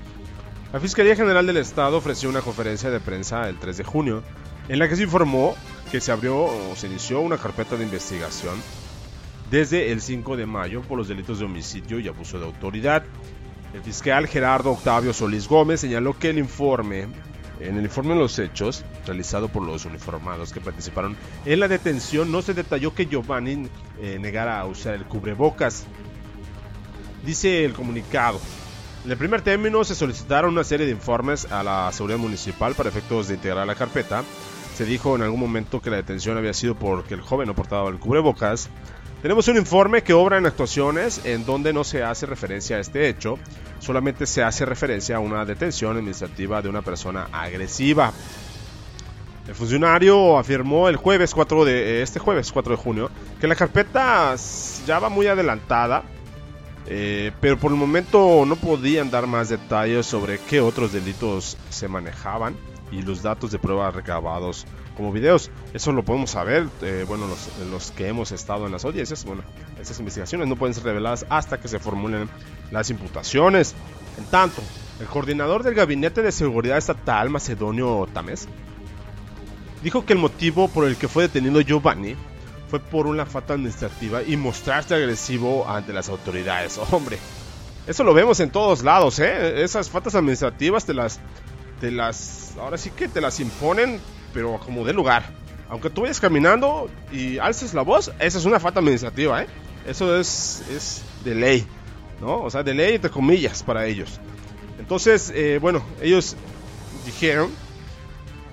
la 0.71 0.79
Fiscalía 0.79 1.15
General 1.15 1.45
del 1.45 1.57
Estado 1.57 1.97
ofreció 1.97 2.29
una 2.29 2.41
conferencia 2.41 2.89
de 2.89 2.99
prensa 2.99 3.49
el 3.49 3.57
3 3.57 3.77
de 3.77 3.83
junio 3.83 4.23
en 4.69 4.79
la 4.79 4.87
que 4.87 4.95
se 4.95 5.03
informó 5.03 5.55
que 5.91 5.99
se 5.99 6.13
abrió 6.13 6.45
o 6.45 6.75
se 6.77 6.87
inició 6.87 7.19
una 7.19 7.37
carpeta 7.37 7.75
de 7.75 7.83
investigación 7.83 8.55
desde 9.49 9.91
el 9.91 9.99
5 9.99 10.37
de 10.37 10.45
mayo 10.45 10.81
por 10.81 10.97
los 10.97 11.09
delitos 11.09 11.39
de 11.39 11.45
homicidio 11.45 11.99
y 11.99 12.07
abuso 12.07 12.39
de 12.39 12.45
autoridad. 12.45 13.03
El 13.73 13.81
fiscal 13.81 14.27
Gerardo 14.27 14.71
Octavio 14.71 15.13
Solís 15.13 15.47
Gómez 15.47 15.79
señaló 15.79 16.17
que 16.17 16.29
el 16.29 16.39
informe, 16.39 17.07
en 17.59 17.77
el 17.77 17.83
informe 17.85 18.13
de 18.13 18.19
los 18.19 18.37
hechos, 18.37 18.83
realizado 19.05 19.47
por 19.47 19.63
los 19.63 19.85
uniformados 19.85 20.51
que 20.51 20.59
participaron 20.59 21.15
en 21.45 21.59
la 21.59 21.69
detención, 21.69 22.31
no 22.31 22.41
se 22.41 22.53
detalló 22.53 22.93
que 22.93 23.05
Giovanni 23.05 23.69
eh, 24.01 24.17
negara 24.19 24.59
a 24.59 24.65
usar 24.65 24.95
el 24.95 25.05
cubrebocas. 25.05 25.85
Dice 27.25 27.63
el 27.63 27.73
comunicado, 27.73 28.41
en 29.05 29.11
el 29.11 29.17
primer 29.17 29.41
término 29.41 29.83
se 29.83 29.95
solicitaron 29.95 30.51
una 30.51 30.63
serie 30.63 30.85
de 30.85 30.91
informes 30.91 31.49
a 31.51 31.63
la 31.63 31.89
seguridad 31.93 32.19
municipal 32.19 32.75
para 32.75 32.89
efectos 32.89 33.29
de 33.29 33.35
integrar 33.35 33.65
la 33.65 33.75
carpeta. 33.75 34.23
Se 34.75 34.85
dijo 34.85 35.15
en 35.15 35.21
algún 35.21 35.39
momento 35.39 35.81
que 35.81 35.89
la 35.89 35.97
detención 35.97 36.37
había 36.37 36.53
sido 36.53 36.75
porque 36.75 37.13
el 37.13 37.21
joven 37.21 37.47
no 37.47 37.55
portaba 37.55 37.89
el 37.89 37.99
cubrebocas. 37.99 38.69
Tenemos 39.21 39.47
un 39.47 39.57
informe 39.57 40.01
que 40.01 40.13
obra 40.13 40.37
en 40.37 40.45
actuaciones 40.45 41.21
en 41.25 41.45
donde 41.45 41.73
no 41.73 41.83
se 41.83 42.03
hace 42.03 42.25
referencia 42.25 42.77
a 42.77 42.79
este 42.79 43.07
hecho, 43.07 43.37
solamente 43.79 44.25
se 44.25 44.43
hace 44.43 44.65
referencia 44.65 45.17
a 45.17 45.19
una 45.19 45.45
detención 45.45 45.95
administrativa 45.95 46.61
de 46.61 46.69
una 46.69 46.81
persona 46.81 47.27
agresiva. 47.31 48.11
El 49.47 49.55
funcionario 49.55 50.37
afirmó 50.37 50.89
el 50.89 50.95
jueves 50.95 51.33
4 51.33 51.65
de 51.65 52.01
este 52.01 52.19
jueves 52.19 52.51
4 52.51 52.75
de 52.75 52.81
junio 52.81 53.11
que 53.39 53.47
la 53.47 53.55
carpeta 53.55 54.35
ya 54.85 54.99
va 54.99 55.09
muy 55.09 55.27
adelantada 55.27 56.03
eh, 56.87 57.31
pero 57.39 57.57
por 57.57 57.71
el 57.71 57.77
momento 57.77 58.43
no 58.45 58.55
podían 58.55 59.11
dar 59.11 59.27
más 59.27 59.49
detalles 59.49 60.05
sobre 60.05 60.39
qué 60.39 60.61
otros 60.61 60.91
delitos 60.91 61.57
se 61.69 61.87
manejaban. 61.87 62.55
Y 62.91 63.01
los 63.01 63.23
datos 63.23 63.51
de 63.51 63.59
prueba 63.59 63.89
recabados 63.91 64.65
como 64.95 65.11
videos. 65.11 65.49
Eso 65.73 65.91
lo 65.91 66.03
podemos 66.03 66.31
saber, 66.31 66.67
eh, 66.81 67.05
bueno, 67.07 67.25
los, 67.69 67.91
que 67.91 68.07
hemos 68.07 68.31
estado 68.31 68.65
en 68.65 68.71
las 68.71 68.85
audiencias, 68.85 69.25
bueno, 69.25 69.43
esas 69.79 69.97
investigaciones 69.99 70.47
no 70.47 70.55
pueden 70.55 70.73
ser 70.73 70.83
reveladas 70.83 71.25
hasta 71.29 71.59
que 71.59 71.67
se 71.67 71.79
formulen 71.79 72.29
las 72.71 72.89
imputaciones. 72.89 73.73
En 74.17 74.25
tanto, 74.25 74.61
el 74.99 75.07
coordinador 75.07 75.63
del 75.63 75.73
Gabinete 75.73 76.21
de 76.21 76.31
Seguridad 76.31 76.77
Estatal, 76.77 77.29
Macedonio 77.29 78.07
Tames, 78.13 78.47
dijo 79.81 80.05
que 80.05 80.13
el 80.13 80.19
motivo 80.19 80.67
por 80.67 80.85
el 80.85 80.97
que 80.97 81.07
fue 81.07 81.23
detenido 81.23 81.61
Giovanni 81.61 82.15
fue 82.69 82.79
por 82.79 83.07
una 83.07 83.25
falta 83.25 83.53
administrativa 83.53 84.23
y 84.23 84.37
mostrarse 84.37 84.95
agresivo 84.95 85.67
ante 85.67 85.91
las 85.91 86.07
autoridades. 86.09 86.79
Hombre, 86.91 87.17
eso 87.87 88.03
lo 88.03 88.13
vemos 88.13 88.39
en 88.39 88.51
todos 88.51 88.83
lados, 88.83 89.19
¿eh? 89.19 89.63
Esas 89.63 89.89
faltas 89.89 90.15
administrativas 90.15 90.85
te 90.85 90.93
las, 90.93 91.19
te 91.81 91.91
las, 91.91 92.55
ahora 92.57 92.77
sí 92.77 92.91
que 92.91 93.07
te 93.07 93.19
las 93.19 93.39
imponen, 93.39 93.99
pero 94.33 94.59
como 94.59 94.85
de 94.85 94.93
lugar. 94.93 95.25
Aunque 95.67 95.89
tú 95.89 96.01
vayas 96.01 96.19
caminando 96.19 96.89
y 97.11 97.39
alces 97.39 97.73
la 97.73 97.81
voz, 97.81 98.11
esa 98.19 98.37
es 98.37 98.45
una 98.45 98.59
falta 98.59 98.79
administrativa, 98.79 99.41
¿eh? 99.41 99.47
Eso 99.87 100.15
es, 100.15 100.63
es 100.69 101.01
de 101.25 101.33
ley, 101.33 101.65
¿no? 102.21 102.41
O 102.43 102.49
sea, 102.51 102.61
de 102.61 102.75
ley 102.75 102.95
entre 102.95 103.09
comillas 103.09 103.63
para 103.63 103.87
ellos. 103.87 104.19
Entonces, 104.77 105.31
eh, 105.33 105.57
bueno, 105.59 105.83
ellos 106.01 106.35
dijeron 107.05 107.49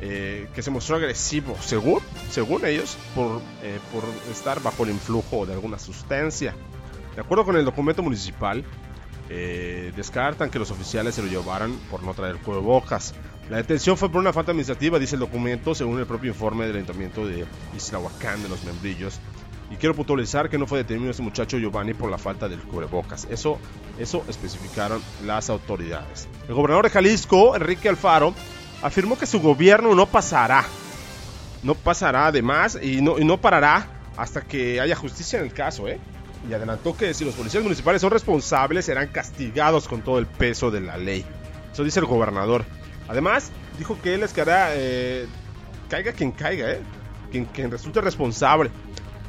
eh, 0.00 0.48
que 0.54 0.62
se 0.62 0.70
mostró 0.70 0.96
agresivo, 0.96 1.54
según, 1.60 2.00
según 2.30 2.64
ellos, 2.64 2.96
por, 3.14 3.42
eh, 3.62 3.78
por 3.92 4.04
estar 4.32 4.62
bajo 4.62 4.84
el 4.84 4.90
influjo 4.90 5.44
de 5.44 5.52
alguna 5.52 5.78
sustancia. 5.78 6.54
De 7.14 7.20
acuerdo 7.20 7.44
con 7.44 7.56
el 7.56 7.64
documento 7.64 8.02
municipal, 8.02 8.64
descartan 9.28 10.50
que 10.50 10.58
los 10.58 10.70
oficiales 10.70 11.14
se 11.14 11.22
lo 11.22 11.28
llevaran 11.28 11.72
por 11.90 12.02
no 12.02 12.14
traer 12.14 12.36
cubrebocas. 12.36 13.14
La 13.50 13.56
detención 13.56 13.96
fue 13.96 14.10
por 14.10 14.20
una 14.20 14.32
falta 14.32 14.52
administrativa, 14.52 14.98
dice 14.98 15.16
el 15.16 15.20
documento, 15.20 15.74
según 15.74 15.98
el 15.98 16.06
propio 16.06 16.30
informe 16.30 16.66
del 16.66 16.76
Ayuntamiento 16.76 17.26
de 17.26 17.46
Islahuacán 17.74 18.42
de 18.42 18.48
los 18.48 18.62
Membrillos. 18.64 19.20
Y 19.70 19.76
quiero 19.76 19.94
puntualizar 19.94 20.48
que 20.48 20.58
no 20.58 20.66
fue 20.66 20.78
detenido 20.78 21.10
este 21.10 21.22
muchacho 21.22 21.58
Giovanni 21.58 21.92
por 21.94 22.10
la 22.10 22.18
falta 22.18 22.48
del 22.48 22.60
cubrebocas. 22.60 23.26
Eso, 23.30 23.58
eso 23.98 24.24
especificaron 24.28 25.02
las 25.24 25.50
autoridades. 25.50 26.28
El 26.48 26.54
gobernador 26.54 26.84
de 26.84 26.90
Jalisco, 26.90 27.54
Enrique 27.54 27.88
Alfaro, 27.88 28.34
afirmó 28.82 29.18
que 29.18 29.26
su 29.26 29.40
gobierno 29.40 29.94
no 29.94 30.06
pasará. 30.06 30.64
No 31.62 31.74
pasará 31.74 32.32
de 32.32 32.40
más 32.40 32.78
y 32.80 33.02
no, 33.02 33.18
y 33.18 33.24
no 33.24 33.38
parará 33.38 33.86
hasta 34.16 34.42
que 34.42 34.80
haya 34.80 34.96
justicia 34.96 35.38
en 35.38 35.46
el 35.46 35.52
caso, 35.52 35.86
¿eh? 35.88 36.00
Y 36.48 36.52
adelantó 36.52 36.96
que 36.96 37.14
si 37.14 37.24
los 37.24 37.34
policías 37.34 37.62
municipales 37.62 38.00
son 38.00 38.10
responsables, 38.10 38.84
serán 38.84 39.08
castigados 39.08 39.88
con 39.88 40.02
todo 40.02 40.18
el 40.18 40.26
peso 40.26 40.70
de 40.70 40.80
la 40.80 40.98
ley. 40.98 41.24
Eso 41.72 41.84
dice 41.84 42.00
el 42.00 42.06
gobernador. 42.06 42.64
Además, 43.08 43.50
dijo 43.78 43.98
que 44.02 44.14
él 44.14 44.20
les 44.20 44.32
quedará, 44.32 44.70
eh, 44.74 45.26
caiga 45.88 46.12
quien 46.12 46.32
caiga, 46.32 46.70
¿eh? 46.72 46.80
Quien, 47.30 47.44
quien 47.46 47.70
resulte 47.70 48.00
responsable 48.00 48.70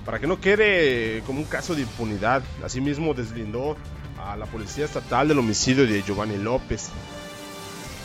para 0.06 0.20
que 0.20 0.28
no 0.28 0.40
quede 0.40 1.22
como 1.26 1.40
un 1.40 1.46
caso 1.46 1.76
de 1.76 1.82
impunidad. 1.82 2.42
Asimismo 2.64 3.14
deslindó 3.14 3.78
a 4.18 4.36
la 4.36 4.46
Policía 4.46 4.86
Estatal 4.86 5.28
del 5.28 5.40
homicidio 5.40 5.86
de 5.86 6.02
Giovanni 6.02 6.38
López. 6.38 6.90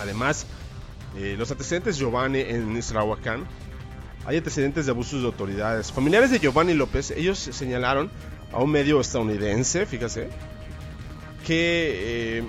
Además, 0.00 0.46
eh, 1.16 1.34
los 1.38 1.50
antecedentes 1.50 1.96
de 1.96 2.00
Giovanni 2.00 2.40
en 2.40 2.76
Israhuacán, 2.76 3.44
hay 4.26 4.36
antecedentes 4.36 4.86
de 4.86 4.92
abusos 4.92 5.20
de 5.20 5.26
autoridades. 5.26 5.92
Familiares 5.92 6.30
de 6.30 6.40
Giovanni 6.40 6.74
López, 6.74 7.10
ellos 7.10 7.38
señalaron 7.38 8.10
a 8.54 8.62
un 8.62 8.70
medio 8.70 9.00
estadounidense, 9.00 9.84
fíjese, 9.84 10.28
que 11.44 12.38
eh, 12.38 12.44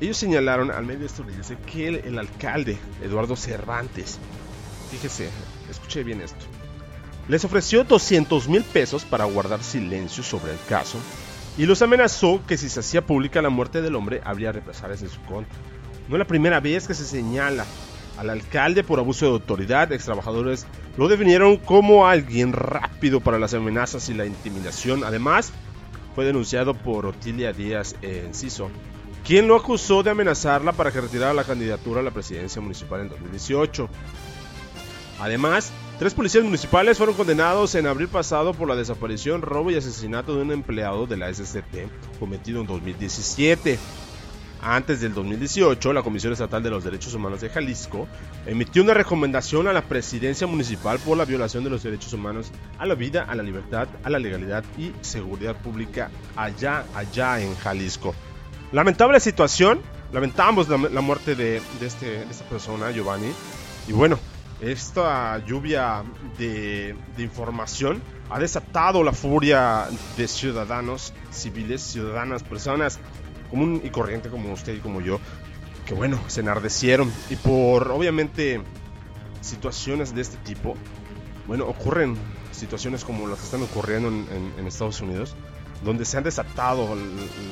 ellos 0.00 0.16
señalaron 0.16 0.70
al 0.70 0.86
medio 0.86 1.06
estadounidense 1.06 1.56
que 1.66 1.88
el, 1.88 2.18
alcalde, 2.18 2.78
Eduardo 3.02 3.34
Cervantes, 3.34 4.18
fíjese, 4.90 5.28
escuche 5.68 6.04
bien 6.04 6.20
esto, 6.20 6.44
les 7.28 7.44
ofreció 7.44 7.82
200 7.82 8.48
mil 8.48 8.62
pesos 8.62 9.04
para 9.04 9.24
guardar 9.24 9.62
silencio 9.62 10.22
sobre 10.22 10.52
el 10.52 10.58
caso 10.68 10.98
y 11.58 11.66
los 11.66 11.82
amenazó 11.82 12.40
que 12.46 12.56
si 12.56 12.68
se 12.68 12.80
hacía 12.80 13.04
pública 13.04 13.42
la 13.42 13.48
muerte 13.48 13.82
del 13.82 13.96
hombre 13.96 14.20
habría 14.24 14.52
represalias 14.52 15.02
en 15.02 15.08
su 15.08 15.20
contra. 15.22 15.56
No 16.08 16.14
es 16.14 16.18
la 16.20 16.26
primera 16.26 16.60
vez 16.60 16.86
que 16.86 16.94
se 16.94 17.04
señala 17.04 17.64
al 18.18 18.30
alcalde 18.30 18.84
por 18.84 18.98
abuso 18.98 19.26
de 19.26 19.32
autoridad. 19.32 19.92
Ex 19.92 20.04
trabajadores 20.04 20.66
lo 20.96 21.08
definieron 21.08 21.56
como 21.56 22.06
alguien 22.06 22.52
rápido 22.52 23.20
para 23.20 23.38
las 23.38 23.54
amenazas 23.54 24.08
y 24.08 24.14
la 24.14 24.26
intimidación. 24.26 25.04
Además, 25.04 25.52
fue 26.14 26.24
denunciado 26.24 26.74
por 26.74 27.06
Otilia 27.06 27.52
Díaz 27.52 27.96
Enciso, 28.02 28.70
quien 29.24 29.48
lo 29.48 29.56
acusó 29.56 30.02
de 30.02 30.10
amenazarla 30.10 30.72
para 30.72 30.90
que 30.90 31.00
retirara 31.00 31.34
la 31.34 31.44
candidatura 31.44 32.00
a 32.00 32.04
la 32.04 32.10
presidencia 32.10 32.60
municipal 32.60 33.02
en 33.02 33.08
2018. 33.10 33.88
Además, 35.20 35.72
Tres 35.98 36.12
policías 36.12 36.44
municipales 36.44 36.98
fueron 36.98 37.14
condenados 37.14 37.74
en 37.74 37.86
abril 37.86 38.08
pasado 38.08 38.52
por 38.52 38.68
la 38.68 38.76
desaparición, 38.76 39.40
robo 39.40 39.70
y 39.70 39.76
asesinato 39.76 40.36
de 40.36 40.42
un 40.42 40.52
empleado 40.52 41.06
de 41.06 41.16
la 41.16 41.32
SCT 41.32 42.18
cometido 42.20 42.60
en 42.60 42.66
2017. 42.66 43.78
Antes 44.62 45.00
del 45.00 45.14
2018, 45.14 45.92
la 45.92 46.02
Comisión 46.02 46.32
Estatal 46.32 46.62
de 46.62 46.70
los 46.70 46.82
Derechos 46.82 47.14
Humanos 47.14 47.40
de 47.40 47.50
Jalisco 47.50 48.08
emitió 48.46 48.82
una 48.82 48.94
recomendación 48.94 49.68
a 49.68 49.72
la 49.72 49.82
presidencia 49.82 50.46
municipal 50.46 50.98
por 50.98 51.16
la 51.16 51.24
violación 51.24 51.62
de 51.62 51.70
los 51.70 51.82
derechos 51.82 52.12
humanos 52.12 52.50
a 52.78 52.86
la 52.86 52.94
vida, 52.94 53.24
a 53.28 53.34
la 53.34 53.42
libertad, 53.42 53.88
a 54.02 54.10
la 54.10 54.18
legalidad 54.18 54.64
y 54.78 54.92
seguridad 55.02 55.56
pública 55.56 56.10
allá, 56.34 56.84
allá 56.94 57.40
en 57.40 57.54
Jalisco. 57.56 58.14
Lamentable 58.72 59.20
situación, 59.20 59.80
lamentamos 60.12 60.68
la, 60.68 61.00
muerte 61.00 61.34
de, 61.36 61.62
este, 61.80 62.06
de 62.06 62.30
esta 62.30 62.44
persona, 62.46 62.90
Giovanni, 62.90 63.32
y 63.86 63.92
bueno, 63.92 64.18
esta 64.60 65.38
lluvia 65.44 66.02
de, 66.38 66.96
información 67.18 68.02
ha 68.30 68.38
desatado 68.38 69.04
la 69.04 69.12
furia 69.12 69.86
de 70.16 70.26
ciudadanos 70.26 71.12
civiles, 71.30 71.82
ciudadanas, 71.82 72.42
personas 72.42 72.98
común 73.46 73.80
y 73.84 73.90
corriente 73.90 74.28
como 74.28 74.52
usted 74.52 74.74
y 74.74 74.80
como 74.80 75.00
yo, 75.00 75.20
que 75.86 75.94
bueno, 75.94 76.20
se 76.26 76.40
enardecieron 76.40 77.12
y 77.30 77.36
por 77.36 77.90
obviamente 77.90 78.60
situaciones 79.40 80.14
de 80.14 80.22
este 80.22 80.36
tipo, 80.38 80.76
bueno, 81.46 81.66
ocurren 81.66 82.16
situaciones 82.52 83.04
como 83.04 83.28
las 83.28 83.38
que 83.38 83.44
están 83.44 83.62
ocurriendo 83.62 84.08
en, 84.08 84.66
Estados 84.66 85.00
Unidos, 85.00 85.36
donde 85.84 86.04
se 86.04 86.16
han 86.16 86.24
desatado 86.24 86.96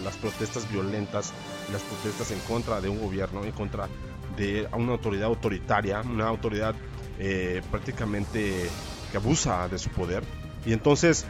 las 0.03 0.17
protestas 0.17 0.71
violentas, 0.71 1.33
las 1.73 1.83
protestas 1.83 2.31
en 2.31 2.41
contra 2.41 2.81
de 2.81 2.89
un 2.89 3.01
gobierno, 3.01 3.45
en 3.45 3.53
contra 3.53 3.89
de 4.37 4.67
una 4.73 4.93
autoridad 4.93 5.27
autoritaria, 5.27 6.01
una 6.01 6.27
autoridad 6.27 6.75
eh, 7.19 7.63
prácticamente 7.71 8.69
que 9.13 9.17
abusa 9.17 9.69
de 9.69 9.79
su 9.79 9.91
poder. 9.91 10.25
Y 10.67 10.73
entonces 10.73 11.27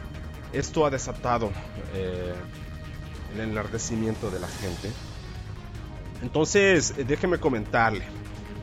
esto 0.53 0.85
ha 0.85 0.89
desatado 0.89 1.51
eh, 1.93 2.33
el 3.33 3.41
enardecimiento 3.41 4.29
de 4.29 4.39
la 4.39 4.47
gente. 4.47 4.91
Entonces, 6.21 6.93
eh, 6.97 7.03
déjeme 7.03 7.39
comentarle. 7.39 8.05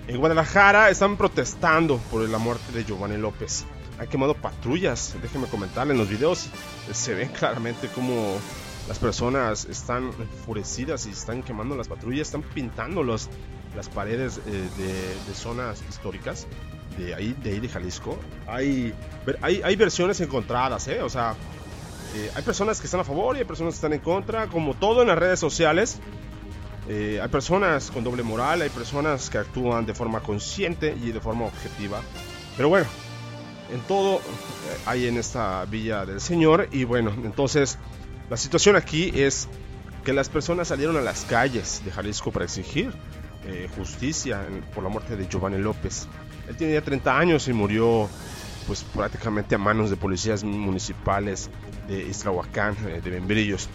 En 0.09 0.19
Guadalajara 0.19 0.91
están 0.91 1.17
protestando 1.17 1.99
por 2.11 2.29
la 2.29 2.39
muerte 2.39 2.73
de 2.73 2.85
Giovanni 2.85 3.17
López. 3.17 3.65
Han 3.99 4.09
quemado 4.09 4.35
patrullas, 4.35 5.15
déjeme 5.23 5.47
comentarle. 5.47 5.93
En 5.93 5.99
los 5.99 6.09
videos 6.09 6.49
se 6.93 7.15
ve 7.15 7.31
claramente 7.39 7.89
como 7.89 8.37
las 8.89 8.99
personas 8.99 9.65
están 9.67 10.11
enfurecidas 10.19 11.07
y 11.07 11.11
están 11.11 11.43
quemando 11.43 11.77
las 11.77 11.89
patrullas, 11.89 12.29
están 12.29 12.43
pintando 12.43 13.05
las 13.05 13.29
paredes 13.95 14.45
de 14.45 15.35
zonas 15.35 15.83
históricas 15.89 16.49
de 16.97 17.15
ahí, 17.15 17.35
de 17.43 17.53
ahí 17.53 17.61
de 17.61 17.69
Jalisco, 17.69 18.19
hay, 18.47 18.95
hay, 19.41 19.63
hay 19.63 19.77
versiones 19.77 20.21
encontradas, 20.21 20.89
¿eh? 20.89 21.03
O 21.03 21.09
sea, 21.09 21.35
eh, 22.15 22.31
hay 22.35 22.43
personas 22.43 22.81
que 22.81 22.87
están 22.87 23.01
a 23.01 23.05
favor 23.05 23.37
y 23.37 23.41
hay 23.41 23.45
personas 23.45 23.75
que 23.75 23.77
están 23.77 23.93
en 23.93 24.01
contra, 24.01 24.47
como 24.49 24.75
todo 24.75 25.03
en 25.03 25.09
las 25.09 25.19
redes 25.19 25.41
sociales. 25.41 25.99
Eh, 26.89 27.21
hay 27.23 27.29
personas 27.29 27.91
con 27.91 28.05
doble 28.05 28.23
moral, 28.23 28.61
hay 28.61 28.69
personas 28.69 29.31
que 29.31 29.39
actúan 29.39 29.87
de 29.87 29.95
forma 29.95 30.21
consciente 30.21 30.97
y 31.01 31.13
de 31.13 31.21
forma 31.21 31.47
objetiva. 31.47 32.01
Pero 32.57 32.69
bueno, 32.69 32.87
en 33.73 33.81
todo 33.83 34.21
hay 34.85 35.07
en 35.07 35.17
esta 35.17 35.65
villa 35.65 36.05
del 36.05 36.21
Señor. 36.21 36.69
Y 36.71 36.85
bueno, 36.85 37.13
entonces 37.25 37.79
la 38.29 38.37
situación 38.37 38.77
aquí 38.77 39.11
es 39.15 39.49
que 40.05 40.13
las 40.13 40.29
personas 40.29 40.69
salieron 40.69 40.97
a 40.97 41.01
las 41.01 41.25
calles 41.25 41.83
de 41.85 41.93
Jalisco 41.93 42.31
para 42.31 42.45
exigir 42.45 42.93
justicia 43.77 44.47
por 44.73 44.85
la 44.85 44.89
muerte 44.89 45.17
de 45.17 45.27
Giovanni 45.27 45.59
López. 45.59 46.07
Él 46.49 46.57
tenía 46.57 46.81
30 46.81 47.19
años 47.19 47.49
y 47.49 47.53
murió 47.53 48.09
pues 48.67 48.85
prácticamente 48.85 49.55
a 49.55 49.59
manos 49.59 49.91
de 49.91 49.97
policías 49.97 50.45
municipales 50.45 51.51
de 51.89 52.03
Islahuacán, 52.09 52.77
eh, 52.87 53.01
de 53.03 53.11
Membrillos. 53.11 53.69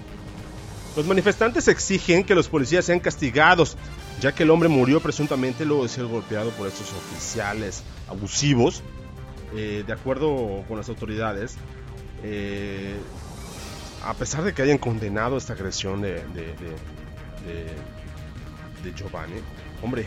Los 0.95 1.06
manifestantes 1.06 1.67
exigen 1.67 2.23
que 2.23 2.34
los 2.34 2.47
policías 2.47 2.86
sean 2.86 3.00
castigados, 3.00 3.78
ya 4.19 4.32
que 4.34 4.43
el 4.43 4.50
hombre 4.50 4.69
murió 4.69 5.00
presuntamente 5.00 5.65
luego 5.65 5.84
de 5.84 5.89
ser 5.89 6.06
golpeado 6.06 6.50
por 6.52 6.67
estos 6.67 6.91
oficiales 6.91 7.84
abusivos. 8.08 8.82
Eh, 9.56 9.84
de 9.86 9.93
acuerdo 9.93 10.63
con 10.67 10.78
las 10.78 10.89
autoridades, 10.89 11.56
eh, 12.23 12.95
a 14.04 14.13
pesar 14.13 14.43
de 14.43 14.54
que 14.54 14.62
hayan 14.62 14.78
condenado 14.78 15.38
esta 15.38 15.54
agresión 15.54 16.02
de, 16.02 16.15
de, 16.15 16.54
de 18.84 18.93
Giovanni, 18.93 19.36
hombre, 19.82 20.06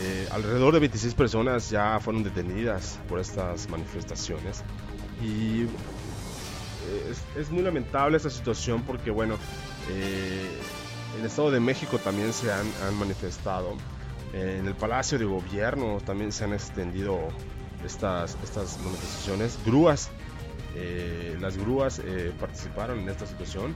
Eh, 0.00 0.28
alrededor 0.30 0.74
de 0.74 0.80
26 0.80 1.14
personas 1.14 1.70
ya 1.70 1.98
fueron 1.98 2.22
detenidas 2.22 3.00
por 3.08 3.18
estas 3.18 3.68
manifestaciones. 3.68 4.62
Y 5.20 5.62
eh, 5.62 7.14
es, 7.36 7.50
muy 7.50 7.62
lamentable 7.62 8.16
esta 8.16 8.30
situación 8.30 8.82
porque, 8.82 9.10
bueno, 9.10 9.36
eh, 9.90 10.48
en 11.14 11.20
el 11.20 11.26
Estado 11.26 11.50
de 11.50 11.58
México 11.58 11.98
también 11.98 12.32
se 12.32 12.52
han, 12.52 12.66
manifestado. 12.98 13.76
en 14.32 14.66
el 14.66 14.74
Palacio 14.74 15.18
de 15.18 15.24
Gobierno 15.24 15.98
también 16.04 16.30
se 16.30 16.44
han 16.44 16.52
extendido 16.52 17.18
estas, 17.84 18.36
estas 18.44 18.78
manifestaciones. 18.84 19.58
Grúas, 19.66 20.10
las 21.40 21.56
grúas 21.56 22.00
participaron 22.38 23.00
en 23.00 23.08
esta 23.08 23.26
situación. 23.26 23.74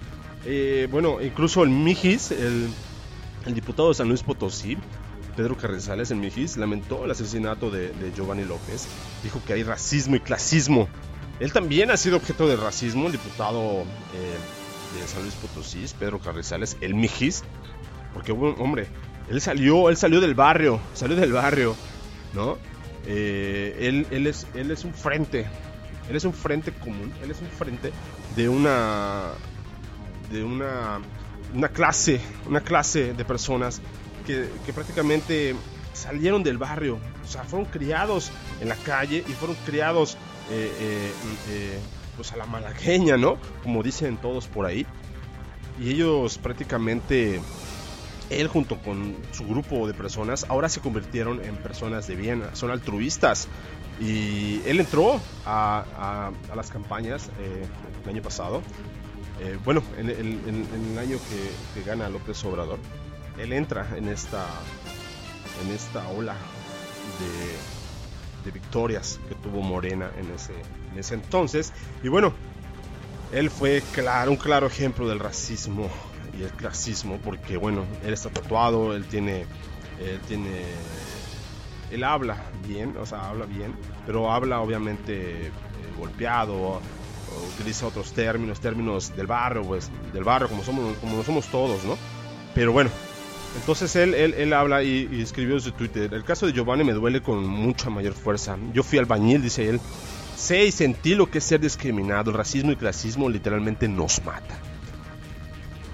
bueno, 0.90 1.20
incluso 1.20 1.64
el 1.64 1.70
Mijis, 1.70 2.30
el, 2.30 2.68
el 3.46 3.54
diputado 3.54 3.88
de 3.88 3.94
San 3.94 4.08
Luis 4.08 4.22
Potosí, 4.22 4.78
Pedro 5.36 5.56
Carrizales 5.56 6.10
en 6.10 6.20
Mijis 6.20 6.56
lamentó 6.56 7.04
el 7.04 7.10
asesinato 7.10 7.70
de, 7.70 7.92
Giovanni 8.14 8.44
López. 8.44 8.86
Dijo 9.22 9.40
que 9.46 9.54
hay 9.54 9.62
racismo 9.62 10.16
y 10.16 10.20
clasismo. 10.20 10.88
Él 11.40 11.52
también 11.52 11.90
ha 11.90 11.96
sido 11.96 12.16
objeto 12.18 12.46
de 12.46 12.56
racismo, 12.56 13.06
el 13.06 13.12
diputado 13.12 13.82
eh, 13.82 15.00
de 15.00 15.08
San 15.08 15.22
Luis 15.22 15.34
Potosí, 15.34 15.84
Pedro 15.98 16.20
Carrizales, 16.20 16.76
el 16.80 16.94
Mijis. 16.94 17.42
Porque, 18.12 18.32
hombre, 18.32 18.88
él 19.30 19.40
salió, 19.40 19.88
él 19.88 19.96
salió 19.96 20.20
del 20.20 20.34
barrio, 20.34 20.80
salió 20.92 21.16
del 21.16 21.32
barrio, 21.32 21.74
¿no? 22.34 22.58
Eh, 23.06 24.04
él, 24.10 24.26
es, 24.26 24.84
un 24.84 24.94
frente, 24.94 25.46
él 26.08 26.14
es 26.16 26.24
un 26.24 26.32
frente 26.32 26.72
común, 26.72 27.12
él 27.22 27.30
es 27.30 27.40
un 27.40 27.48
frente 27.48 27.90
de 28.36 28.48
una, 28.48 29.30
de 30.30 30.44
una 30.44 31.68
clase, 31.72 32.20
una 32.46 32.60
clase 32.60 33.14
de 33.14 33.24
personas 33.24 33.80
que, 34.22 34.72
prácticamente 34.72 35.54
salieron 35.92 36.42
del 36.42 36.58
barrio, 36.58 36.98
o 37.22 37.26
sea, 37.26 37.44
fueron 37.44 37.68
criados 37.70 38.30
en 38.60 38.68
la 38.68 38.76
calle 38.76 39.24
y 39.26 39.32
fueron 39.32 39.56
criados 39.66 40.16
eh, 40.50 40.72
eh, 40.80 41.12
eh, 41.50 41.78
pues 42.16 42.32
a 42.32 42.36
la 42.36 42.46
malagueña, 42.46 43.16
¿no? 43.16 43.38
Como 43.62 43.82
dicen 43.82 44.16
todos 44.16 44.46
por 44.46 44.66
ahí. 44.66 44.86
Y 45.80 45.90
ellos 45.90 46.38
prácticamente, 46.38 47.40
él 48.30 48.48
junto 48.48 48.78
con 48.78 49.16
su 49.32 49.46
grupo 49.46 49.86
de 49.86 49.94
personas, 49.94 50.46
ahora 50.48 50.68
se 50.68 50.80
convirtieron 50.80 51.42
en 51.44 51.56
personas 51.56 52.06
de 52.06 52.16
bien, 52.16 52.42
son 52.52 52.70
altruistas. 52.70 53.48
Y 54.00 54.60
él 54.66 54.80
entró 54.80 55.20
a, 55.46 56.32
las 56.54 56.70
campañas 56.70 57.30
el 58.04 58.10
año 58.10 58.22
pasado, 58.22 58.62
bueno, 59.64 59.82
en, 59.98 60.08
el 60.10 60.98
año 60.98 61.18
que 61.74 61.82
gana 61.82 62.08
López 62.08 62.44
Obrador 62.44 62.78
él 63.38 63.52
entra 63.52 63.86
en 63.96 64.08
esta, 64.08 64.46
en 65.64 65.72
esta 65.72 66.06
ola 66.08 66.34
de, 67.18 68.50
victorias 68.52 69.20
que 69.28 69.36
tuvo 69.36 69.62
Morena 69.62 70.10
en 70.18 70.28
ese, 70.32 70.52
en 70.92 70.98
ese 70.98 71.14
entonces. 71.14 71.72
Y 72.02 72.08
bueno, 72.08 72.34
él 73.32 73.50
fue 73.50 73.82
claro, 73.92 74.32
un 74.32 74.36
claro 74.36 74.66
ejemplo 74.66 75.08
del 75.08 75.20
racismo 75.20 75.88
y 76.36 76.42
el 76.42 76.50
clasismo, 76.50 77.18
porque 77.24 77.56
bueno, 77.56 77.84
él 78.04 78.12
está 78.12 78.30
tatuado, 78.30 78.96
él 78.96 79.04
tiene, 79.04 79.46
él 80.00 80.20
tiene, 80.26 80.64
él 81.92 82.02
habla 82.02 82.36
bien, 82.66 82.96
o 82.96 83.06
sea, 83.06 83.28
habla 83.28 83.46
bien, 83.46 83.74
pero 84.06 84.30
habla 84.30 84.60
obviamente 84.60 85.46
eh, 85.46 85.50
golpeado, 85.96 86.80
utiliza 87.54 87.86
otros 87.86 88.12
términos, 88.12 88.60
términos 88.60 89.14
del 89.16 89.26
barrio, 89.26 89.62
pues, 89.62 89.90
del 90.12 90.24
barrio 90.24 90.48
como 90.48 90.62
somos, 90.62 90.96
como 90.98 91.22
somos 91.22 91.46
todos, 91.46 91.84
¿no? 91.84 91.96
Pero 92.54 92.72
bueno, 92.72 92.90
entonces 93.56 93.94
él, 93.96 94.14
él, 94.14 94.34
él 94.34 94.52
habla 94.52 94.82
y, 94.82 95.20
escribió 95.20 95.54
en 95.56 95.60
su 95.60 95.72
Twitter, 95.72 96.12
el 96.14 96.24
caso 96.24 96.46
de 96.46 96.52
Giovanni 96.52 96.84
me 96.84 96.92
duele 96.92 97.20
con 97.22 97.46
mucha 97.46 97.90
mayor 97.90 98.14
fuerza. 98.14 98.56
Yo 98.72 98.82
fui 98.82 98.98
albañil, 98.98 99.42
dice 99.42 99.68
él. 99.68 99.80
Sé 100.36 100.64
y 100.64 100.72
sentí 100.72 101.14
lo 101.14 101.30
que 101.30 101.38
es 101.38 101.44
ser 101.44 101.60
discriminado. 101.60 102.30
El 102.30 102.36
racismo 102.36 102.72
y 102.72 102.76
clasismo 102.76 103.28
literalmente 103.28 103.88
nos 103.88 104.24
mata. 104.24 104.58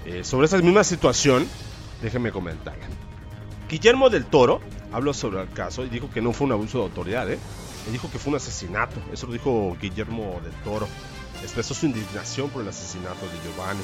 Eh, 0.05 0.23
sobre 0.23 0.47
esa 0.47 0.57
misma 0.57 0.83
situación, 0.83 1.45
déjenme 2.01 2.31
comentar. 2.31 2.75
Guillermo 3.69 4.09
del 4.09 4.25
Toro 4.25 4.61
habló 4.91 5.13
sobre 5.13 5.41
el 5.41 5.49
caso 5.51 5.85
y 5.85 5.89
dijo 5.89 6.09
que 6.09 6.21
no 6.21 6.33
fue 6.33 6.47
un 6.47 6.53
abuso 6.53 6.79
de 6.79 6.83
autoridad, 6.85 7.29
¿eh? 7.29 7.37
Dijo 7.91 8.09
que 8.11 8.19
fue 8.19 8.31
un 8.31 8.37
asesinato. 8.37 8.99
Eso 9.11 9.27
lo 9.27 9.33
dijo 9.33 9.75
Guillermo 9.79 10.39
del 10.43 10.53
Toro. 10.63 10.87
Expresó 11.43 11.73
su 11.73 11.85
indignación 11.85 12.49
por 12.49 12.61
el 12.61 12.69
asesinato 12.69 13.25
de 13.25 13.37
Giovanni. 13.43 13.81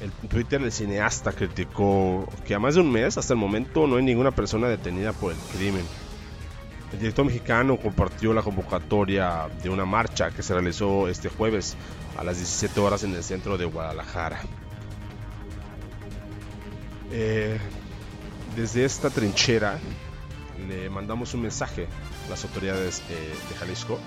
El 0.00 0.12
Twitter 0.12 0.60
del 0.60 0.70
cineasta 0.70 1.32
criticó 1.32 2.28
que 2.46 2.54
a 2.54 2.58
más 2.58 2.76
de 2.76 2.82
un 2.82 2.92
mes, 2.92 3.18
hasta 3.18 3.32
el 3.32 3.38
momento, 3.40 3.86
no 3.86 3.96
hay 3.96 4.04
ninguna 4.04 4.30
persona 4.30 4.68
detenida 4.68 5.12
por 5.12 5.32
el 5.32 5.38
crimen. 5.56 5.84
El 6.92 7.00
director 7.00 7.24
mexicano 7.24 7.76
compartió 7.76 8.32
la 8.32 8.42
convocatoria 8.42 9.48
de 9.62 9.68
una 9.68 9.84
marcha 9.84 10.30
que 10.30 10.42
se 10.42 10.54
realizó 10.54 11.08
este 11.08 11.28
jueves 11.28 11.76
a 12.16 12.24
las 12.24 12.38
17 12.38 12.80
horas 12.80 13.02
en 13.02 13.14
el 13.14 13.22
centro 13.22 13.58
de 13.58 13.64
Guadalajara. 13.64 14.40
Eh, 17.10 17.58
desde 18.56 18.84
esta 18.84 19.10
trinchera 19.10 19.78
le 20.68 20.90
mandamos 20.90 21.34
un 21.34 21.42
mensaje 21.42 21.86
a 22.26 22.30
las 22.30 22.44
autoridades 22.44 23.02
eh, 23.10 23.34
de 23.48 23.54
Jalisco. 23.56 23.98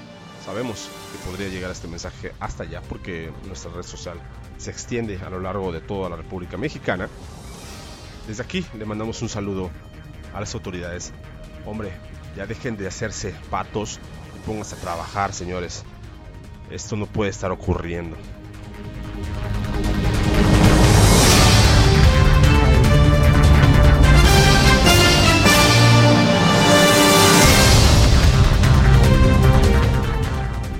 Sabemos 0.45 0.89
que 1.11 1.29
podría 1.29 1.49
llegar 1.49 1.71
este 1.71 1.87
mensaje 1.87 2.33
hasta 2.39 2.63
allá 2.63 2.81
porque 2.81 3.31
nuestra 3.45 3.71
red 3.71 3.83
social 3.83 4.19
se 4.57 4.71
extiende 4.71 5.19
a 5.23 5.29
lo 5.29 5.39
largo 5.39 5.71
de 5.71 5.81
toda 5.81 6.09
la 6.09 6.15
República 6.15 6.57
Mexicana. 6.57 7.07
Desde 8.27 8.43
aquí 8.43 8.65
le 8.77 8.85
mandamos 8.85 9.21
un 9.21 9.29
saludo 9.29 9.69
a 10.33 10.39
las 10.39 10.53
autoridades. 10.55 11.13
Hombre, 11.65 11.91
ya 12.35 12.47
dejen 12.47 12.75
de 12.75 12.87
hacerse 12.87 13.35
patos 13.49 13.99
y 14.35 14.39
pónganse 14.45 14.75
a 14.75 14.79
trabajar, 14.79 15.33
señores. 15.33 15.83
Esto 16.71 16.95
no 16.95 17.05
puede 17.05 17.29
estar 17.29 17.51
ocurriendo. 17.51 18.17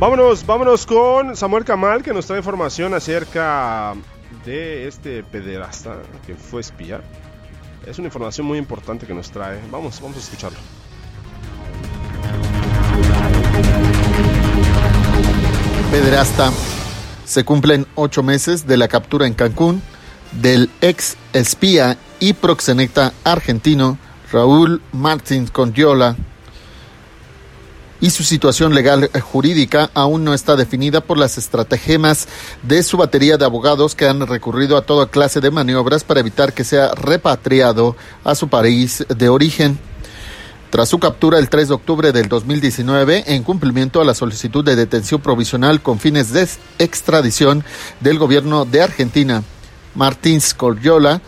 Vámonos, 0.01 0.43
vámonos 0.47 0.87
con 0.87 1.35
Samuel 1.35 1.63
Kamal 1.63 2.01
que 2.01 2.11
nos 2.11 2.25
trae 2.25 2.39
información 2.39 2.95
acerca 2.95 3.93
de 4.43 4.87
este 4.87 5.21
pederasta 5.21 5.97
que 6.25 6.33
fue 6.33 6.61
espía. 6.61 7.01
Es 7.85 7.99
una 7.99 8.07
información 8.07 8.47
muy 8.47 8.57
importante 8.57 9.05
que 9.05 9.13
nos 9.13 9.29
trae. 9.29 9.59
Vamos, 9.69 10.01
vamos 10.01 10.17
a 10.17 10.19
escucharlo. 10.21 10.57
Pederasta. 15.91 16.51
Se 17.23 17.45
cumplen 17.45 17.85
ocho 17.93 18.23
meses 18.23 18.65
de 18.65 18.77
la 18.77 18.87
captura 18.87 19.27
en 19.27 19.35
Cancún 19.35 19.83
del 20.31 20.71
ex 20.81 21.15
espía 21.33 21.95
y 22.19 22.33
proxeneta 22.33 23.13
argentino 23.23 23.99
Raúl 24.31 24.81
Martín 24.93 25.45
Condiola, 25.45 26.15
y 28.01 28.09
su 28.09 28.23
situación 28.23 28.73
legal 28.73 29.09
eh, 29.13 29.19
jurídica 29.19 29.91
aún 29.93 30.23
no 30.23 30.33
está 30.33 30.55
definida 30.55 31.01
por 31.01 31.17
las 31.17 31.37
estratagemas 31.37 32.27
de 32.63 32.83
su 32.83 32.97
batería 32.97 33.37
de 33.37 33.45
abogados 33.45 33.95
que 33.95 34.07
han 34.07 34.27
recurrido 34.27 34.75
a 34.75 34.81
toda 34.81 35.07
clase 35.07 35.39
de 35.39 35.51
maniobras 35.51 36.03
para 36.03 36.19
evitar 36.19 36.51
que 36.51 36.63
sea 36.63 36.93
repatriado 36.95 37.95
a 38.23 38.35
su 38.35 38.49
país 38.49 39.05
de 39.07 39.29
origen. 39.29 39.79
Tras 40.71 40.89
su 40.89 40.99
captura 40.99 41.37
el 41.37 41.49
3 41.49 41.67
de 41.67 41.73
octubre 41.73 42.11
del 42.11 42.29
2019, 42.29 43.25
en 43.27 43.43
cumplimiento 43.43 44.01
a 44.01 44.05
la 44.05 44.13
solicitud 44.13 44.63
de 44.63 44.77
detención 44.77 45.21
provisional 45.21 45.81
con 45.81 45.99
fines 45.99 46.31
de 46.31 46.47
extradición 46.79 47.63
del 47.99 48.17
gobierno 48.17 48.65
de 48.65 48.81
Argentina, 48.81 49.43
Martín 49.95 50.39
Scorgiola 50.39 51.21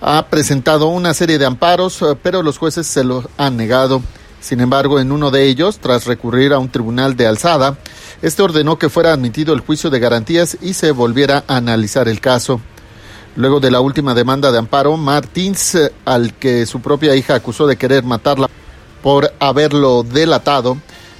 ha 0.00 0.26
presentado 0.28 0.88
una 0.88 1.14
serie 1.14 1.38
de 1.38 1.44
amparos, 1.44 2.00
eh, 2.02 2.16
pero 2.22 2.42
los 2.42 2.58
jueces 2.58 2.86
se 2.86 3.04
lo 3.04 3.28
han 3.36 3.56
negado. 3.56 4.02
Sin 4.46 4.60
embargo, 4.60 5.00
en 5.00 5.10
uno 5.10 5.32
de 5.32 5.48
ellos, 5.48 5.80
tras 5.80 6.06
recurrir 6.06 6.52
a 6.52 6.60
un 6.60 6.68
tribunal 6.68 7.16
de 7.16 7.26
alzada, 7.26 7.78
este 8.22 8.42
ordenó 8.44 8.78
que 8.78 8.88
fuera 8.88 9.12
admitido 9.12 9.52
el 9.52 9.58
juicio 9.58 9.90
de 9.90 9.98
garantías 9.98 10.56
y 10.62 10.74
se 10.74 10.92
volviera 10.92 11.42
a 11.48 11.56
analizar 11.56 12.06
el 12.06 12.20
caso. 12.20 12.60
Luego 13.34 13.58
de 13.58 13.72
la 13.72 13.80
última 13.80 14.14
demanda 14.14 14.52
de 14.52 14.58
amparo, 14.58 14.96
Martins, 14.96 15.76
al 16.04 16.32
que 16.34 16.64
su 16.64 16.80
propia 16.80 17.16
hija 17.16 17.34
acusó 17.34 17.66
de 17.66 17.74
querer 17.74 18.04
matarla 18.04 18.48
por 19.02 19.32
haberlo 19.40 20.04
delatado, 20.04 20.76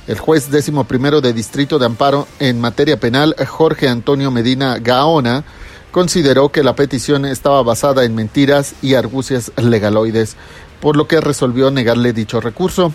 el 0.06 0.20
juez 0.20 0.48
décimo 0.48 0.84
primero 0.84 1.20
de 1.20 1.32
distrito 1.32 1.80
de 1.80 1.86
amparo 1.86 2.28
en 2.38 2.60
materia 2.60 3.00
penal, 3.00 3.34
Jorge 3.44 3.88
Antonio 3.88 4.30
Medina 4.30 4.78
Gaona, 4.78 5.42
consideró 5.90 6.50
que 6.50 6.62
la 6.62 6.76
petición 6.76 7.24
estaba 7.24 7.64
basada 7.64 8.04
en 8.04 8.14
mentiras 8.14 8.76
y 8.82 8.94
argucias 8.94 9.50
legaloides, 9.56 10.36
por 10.80 10.96
lo 10.96 11.08
que 11.08 11.20
resolvió 11.20 11.72
negarle 11.72 12.12
dicho 12.12 12.40
recurso. 12.40 12.94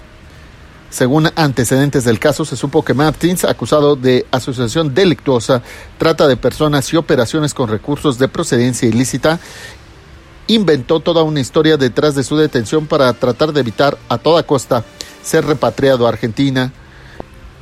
Según 0.91 1.29
antecedentes 1.37 2.03
del 2.03 2.19
caso, 2.19 2.43
se 2.43 2.57
supo 2.57 2.83
que 2.83 2.93
Martins, 2.93 3.45
acusado 3.45 3.95
de 3.95 4.25
asociación 4.29 4.93
delictuosa, 4.93 5.63
trata 5.97 6.27
de 6.27 6.35
personas 6.35 6.91
y 6.91 6.97
operaciones 6.97 7.53
con 7.53 7.69
recursos 7.69 8.19
de 8.19 8.27
procedencia 8.27 8.89
ilícita, 8.89 9.39
inventó 10.47 10.99
toda 10.99 11.23
una 11.23 11.39
historia 11.39 11.77
detrás 11.77 12.13
de 12.13 12.25
su 12.25 12.35
detención 12.35 12.87
para 12.87 13.13
tratar 13.13 13.53
de 13.53 13.61
evitar 13.61 13.97
a 14.09 14.17
toda 14.17 14.43
costa 14.43 14.83
ser 15.23 15.45
repatriado 15.45 16.05
a 16.05 16.09
Argentina. 16.09 16.73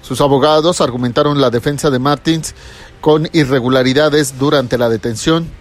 Sus 0.01 0.21
abogados 0.21 0.81
argumentaron 0.81 1.39
la 1.39 1.51
defensa 1.51 1.91
de 1.91 1.99
Martins 1.99 2.55
con 2.99 3.29
irregularidades 3.31 4.39
durante 4.39 4.79
la 4.79 4.89
detención 4.89 5.58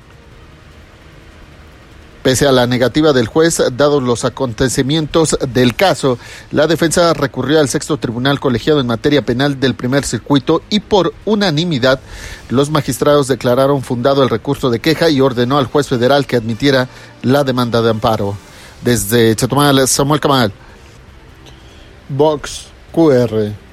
Pese 2.29 2.47
a 2.47 2.53
la 2.53 2.67
negativa 2.67 3.15
del 3.15 3.27
juez, 3.27 3.63
dados 3.73 4.03
los 4.03 4.27
acontecimientos 4.27 5.39
del 5.49 5.75
caso, 5.75 6.19
la 6.51 6.67
defensa 6.67 7.15
recurrió 7.15 7.59
al 7.59 7.71
sexto 7.71 7.97
tribunal 7.97 8.39
colegiado 8.39 8.81
en 8.81 8.87
materia 8.87 9.23
penal 9.23 9.59
del 9.59 9.75
primer 9.75 10.05
circuito 10.05 10.61
y 10.69 10.81
por 10.81 11.15
unanimidad 11.25 12.01
los 12.51 12.69
magistrados 12.69 13.29
declararon 13.29 13.81
fundado 13.81 14.23
el 14.23 14.29
recurso 14.29 14.69
de 14.69 14.79
queja 14.79 15.09
y 15.09 15.23
ordenó 15.23 15.57
al 15.57 15.69
juez 15.69 15.89
federal 15.89 16.27
que 16.27 16.37
admitiera 16.37 16.87
la 17.23 17.45
demanda 17.45 17.81
de 17.81 17.89
amparo. 17.89 18.37
Desde 18.85 19.35
Chetumal, 19.35 19.89
Samuel 19.89 20.21
Camal. 20.21 20.53
Box 22.11 22.67
QR. 22.93 23.68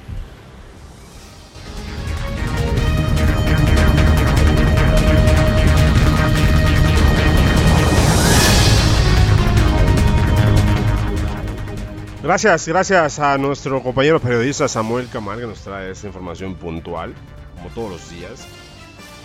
Gracias, 12.26 12.66
gracias 12.66 13.20
a 13.20 13.38
nuestro 13.38 13.80
compañero 13.84 14.18
periodista 14.18 14.66
Samuel 14.66 15.08
Camal 15.08 15.38
que 15.38 15.46
nos 15.46 15.60
trae 15.60 15.92
esta 15.92 16.08
información 16.08 16.56
puntual, 16.56 17.14
como 17.54 17.68
todos 17.68 17.88
los 17.88 18.10
días. 18.10 18.44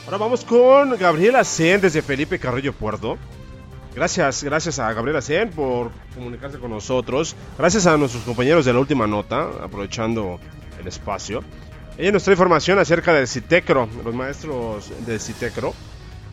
Ahora 0.06 0.18
vamos 0.18 0.46
con 0.46 0.96
Gabriela 1.00 1.44
Sen 1.44 1.82
desde 1.82 2.04
Felipe 2.04 2.38
Carrillo 2.38 2.74
Puerto. 2.74 3.18
Gracias, 3.96 4.44
gracias 4.44 4.78
a 4.78 4.94
Gabriela 4.94 5.20
Sen 5.20 5.50
por 5.50 5.90
comunicarse 6.14 6.60
con 6.60 6.70
nosotros. 6.70 7.36
Gracias 7.58 7.88
a 7.88 7.98
nuestros 7.98 8.24
compañeros 8.24 8.66
de 8.66 8.74
la 8.74 8.78
última 8.78 9.08
nota, 9.08 9.50
aprovechando 9.64 10.40
el 10.80 10.88
espacio. 10.88 11.44
Ella 11.98 12.12
nos 12.12 12.22
trae 12.22 12.36
información 12.36 12.78
acerca 12.78 13.16
del 13.16 13.28
Citecro. 13.28 13.90
Los 14.06 14.14
maestros 14.14 14.92
del 15.08 15.20
Citecro 15.20 15.74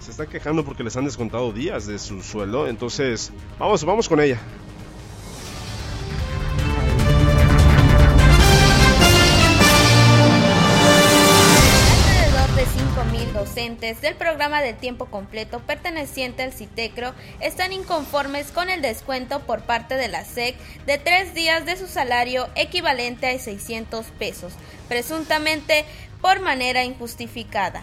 se 0.01 0.11
están 0.11 0.27
quejando 0.27 0.67
porque 0.67 0.85
les 0.85 0.95
han 0.99 1.07
descontado 1.07 1.51
días 1.51 1.87
de 1.87 1.99
su 1.99 2.21
sueldo. 2.21 2.69
Entonces, 2.69 3.33
vamos, 3.59 3.83
vamos 3.87 4.07
con 4.07 4.21
ella. 4.21 4.39
Del 13.59 14.15
programa 14.15 14.63
de 14.63 14.73
tiempo 14.73 15.07
completo 15.07 15.59
perteneciente 15.59 16.45
al 16.45 16.53
CITECRO 16.53 17.13
están 17.41 17.73
inconformes 17.73 18.53
con 18.53 18.71
el 18.71 18.83
descuento 18.83 19.41
por 19.41 19.63
parte 19.63 19.97
de 19.97 20.07
la 20.07 20.25
SEC 20.25 20.57
de 20.87 20.97
tres 20.97 21.35
días 21.35 21.67
de 21.67 21.77
su 21.77 21.89
salario 21.89 22.49
equivalente 22.55 23.27
a 23.27 23.37
600 23.37 24.07
pesos, 24.17 24.53
presuntamente 24.87 25.85
por 26.21 26.39
manera 26.39 26.85
injustificada. 26.85 27.83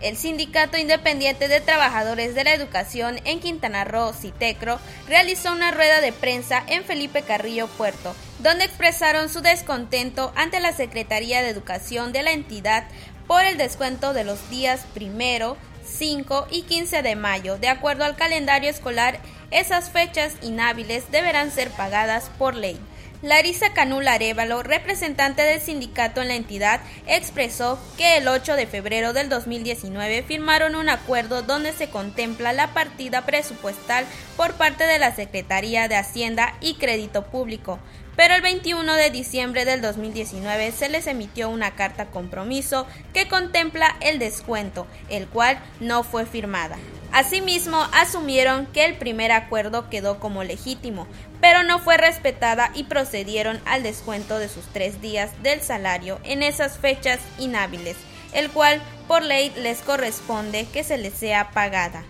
El 0.00 0.16
Sindicato 0.16 0.76
Independiente 0.76 1.48
de 1.48 1.60
Trabajadores 1.60 2.34
de 2.36 2.44
la 2.44 2.54
Educación 2.54 3.18
en 3.24 3.40
Quintana 3.40 3.84
Roo, 3.84 4.12
CITECRO, 4.12 4.78
realizó 5.08 5.50
una 5.50 5.70
rueda 5.70 6.00
de 6.00 6.12
prensa 6.12 6.62
en 6.68 6.84
Felipe 6.84 7.22
Carrillo 7.22 7.68
Puerto, 7.68 8.14
donde 8.40 8.64
expresaron 8.64 9.30
su 9.30 9.40
descontento 9.40 10.32
ante 10.36 10.60
la 10.60 10.72
Secretaría 10.72 11.42
de 11.42 11.48
Educación 11.48 12.12
de 12.12 12.22
la 12.22 12.32
entidad 12.32 12.84
por 13.26 13.44
el 13.44 13.56
descuento 13.56 14.12
de 14.12 14.24
los 14.24 14.50
días 14.50 14.84
primero, 14.94 15.56
5 15.84 16.48
y 16.50 16.62
15 16.62 17.02
de 17.02 17.16
mayo. 17.16 17.58
De 17.58 17.68
acuerdo 17.68 18.04
al 18.04 18.16
calendario 18.16 18.70
escolar, 18.70 19.18
esas 19.50 19.90
fechas 19.90 20.34
inhábiles 20.42 21.10
deberán 21.10 21.50
ser 21.50 21.70
pagadas 21.70 22.30
por 22.38 22.54
ley. 22.54 22.78
Larisa 23.24 23.72
Canula 23.72 24.12
Arevalo, 24.12 24.62
representante 24.62 25.40
del 25.40 25.58
sindicato 25.58 26.20
en 26.20 26.28
la 26.28 26.34
entidad, 26.34 26.80
expresó 27.06 27.78
que 27.96 28.18
el 28.18 28.28
8 28.28 28.54
de 28.54 28.66
febrero 28.66 29.14
del 29.14 29.30
2019 29.30 30.22
firmaron 30.24 30.74
un 30.74 30.90
acuerdo 30.90 31.40
donde 31.40 31.72
se 31.72 31.88
contempla 31.88 32.52
la 32.52 32.74
partida 32.74 33.24
presupuestal 33.24 34.04
por 34.36 34.52
parte 34.54 34.84
de 34.84 34.98
la 34.98 35.14
Secretaría 35.14 35.88
de 35.88 35.96
Hacienda 35.96 36.54
y 36.60 36.74
Crédito 36.74 37.24
Público, 37.24 37.78
pero 38.14 38.34
el 38.34 38.42
21 38.42 38.92
de 38.94 39.08
diciembre 39.08 39.64
del 39.64 39.80
2019 39.80 40.70
se 40.72 40.90
les 40.90 41.06
emitió 41.06 41.48
una 41.48 41.74
carta 41.74 42.10
compromiso 42.10 42.86
que 43.14 43.26
contempla 43.26 43.96
el 44.00 44.18
descuento, 44.18 44.86
el 45.08 45.28
cual 45.28 45.58
no 45.80 46.02
fue 46.02 46.26
firmada. 46.26 46.76
Asimismo, 47.14 47.78
asumieron 47.92 48.66
que 48.66 48.84
el 48.84 48.96
primer 48.96 49.30
acuerdo 49.30 49.88
quedó 49.88 50.18
como 50.18 50.42
legítimo, 50.42 51.06
pero 51.40 51.62
no 51.62 51.78
fue 51.78 51.96
respetada 51.96 52.72
y 52.74 52.84
procedieron 52.84 53.60
al 53.66 53.84
descuento 53.84 54.40
de 54.40 54.48
sus 54.48 54.64
tres 54.72 55.00
días 55.00 55.30
del 55.44 55.60
salario 55.60 56.18
en 56.24 56.42
esas 56.42 56.76
fechas 56.76 57.20
inhábiles, 57.38 57.96
el 58.32 58.50
cual 58.50 58.82
por 59.06 59.22
ley 59.22 59.52
les 59.56 59.80
corresponde 59.82 60.66
que 60.72 60.82
se 60.82 60.98
les 60.98 61.14
sea 61.14 61.52
pagada 61.52 62.02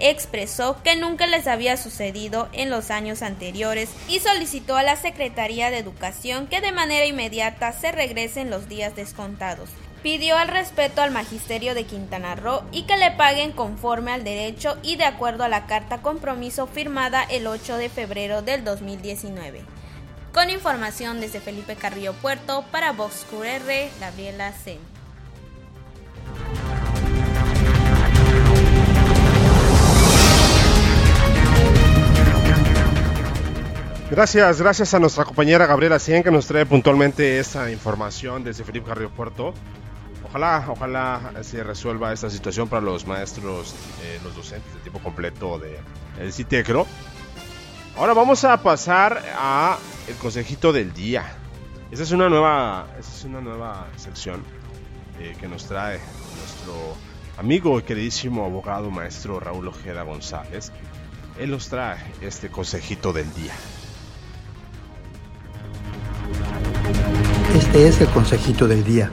expresó 0.00 0.80
que 0.84 0.94
nunca 0.94 1.26
les 1.26 1.48
había 1.48 1.76
sucedido 1.76 2.48
en 2.52 2.70
los 2.70 2.92
años 2.92 3.22
anteriores 3.22 3.90
y 4.08 4.20
solicitó 4.20 4.76
a 4.76 4.84
la 4.84 4.94
Secretaría 4.94 5.72
de 5.72 5.78
Educación 5.78 6.46
que 6.46 6.60
de 6.60 6.70
manera 6.70 7.04
inmediata 7.04 7.72
se 7.72 7.90
regresen 7.90 8.48
los 8.48 8.68
días 8.68 8.94
descontados. 8.94 9.70
Pidió 10.02 10.36
al 10.36 10.46
respeto 10.46 11.02
al 11.02 11.10
magisterio 11.10 11.74
de 11.74 11.84
Quintana 11.84 12.36
Roo 12.36 12.62
y 12.70 12.82
que 12.82 12.96
le 12.96 13.10
paguen 13.10 13.50
conforme 13.50 14.12
al 14.12 14.22
derecho 14.22 14.78
y 14.82 14.94
de 14.94 15.04
acuerdo 15.04 15.42
a 15.42 15.48
la 15.48 15.66
carta 15.66 16.02
compromiso 16.02 16.68
firmada 16.68 17.24
el 17.24 17.48
8 17.48 17.76
de 17.76 17.88
febrero 17.88 18.42
del 18.42 18.62
2019. 18.64 19.62
Con 20.32 20.50
información 20.50 21.20
desde 21.20 21.40
Felipe 21.40 21.74
Carrillo 21.74 22.12
Puerto 22.12 22.64
para 22.70 22.92
Vox 22.92 23.26
QR, 23.28 23.90
Gabriela 23.98 24.52
C. 24.52 24.78
Gracias, 34.10 34.62
gracias 34.62 34.94
a 34.94 34.98
nuestra 34.98 35.24
compañera 35.24 35.66
Gabriela 35.66 35.98
Cien 35.98 36.22
que 36.22 36.30
nos 36.30 36.46
trae 36.46 36.64
puntualmente 36.64 37.38
esta 37.38 37.70
información 37.70 38.42
desde 38.42 38.64
Felipe 38.64 38.88
Carrillo 38.88 39.10
Puerto. 39.10 39.52
Ojalá, 40.28 40.66
ojalá 40.68 41.32
se 41.42 41.64
resuelva 41.64 42.12
esta 42.12 42.28
situación 42.28 42.68
para 42.68 42.82
los 42.82 43.06
maestros, 43.06 43.74
eh, 44.02 44.20
los 44.22 44.36
docentes 44.36 44.74
de 44.74 44.80
tiempo 44.80 45.00
completo 45.00 45.58
de 45.58 45.80
el 46.20 46.32
CITECRO. 46.32 46.86
Ahora 47.96 48.12
vamos 48.12 48.44
a 48.44 48.62
pasar 48.62 49.22
a 49.36 49.78
el 50.06 50.14
consejito 50.16 50.72
del 50.72 50.92
día. 50.92 51.24
Esta 51.90 52.04
es 52.04 52.12
una 52.12 52.28
nueva, 52.28 52.88
es 52.98 53.24
una 53.24 53.40
nueva 53.40 53.86
sección 53.96 54.42
eh, 55.18 55.34
que 55.40 55.48
nos 55.48 55.64
trae 55.64 55.98
nuestro 56.36 56.74
amigo 57.38 57.78
y 57.78 57.82
queridísimo 57.82 58.44
abogado 58.44 58.90
maestro 58.90 59.40
Raúl 59.40 59.68
Ojeda 59.68 60.02
González. 60.02 60.72
Él 61.38 61.50
nos 61.50 61.68
trae 61.68 61.98
este 62.20 62.50
consejito 62.50 63.14
del 63.14 63.32
día. 63.32 63.54
Este 67.56 67.88
es 67.88 68.00
el 68.02 68.08
consejito 68.08 68.68
del 68.68 68.84
día. 68.84 69.10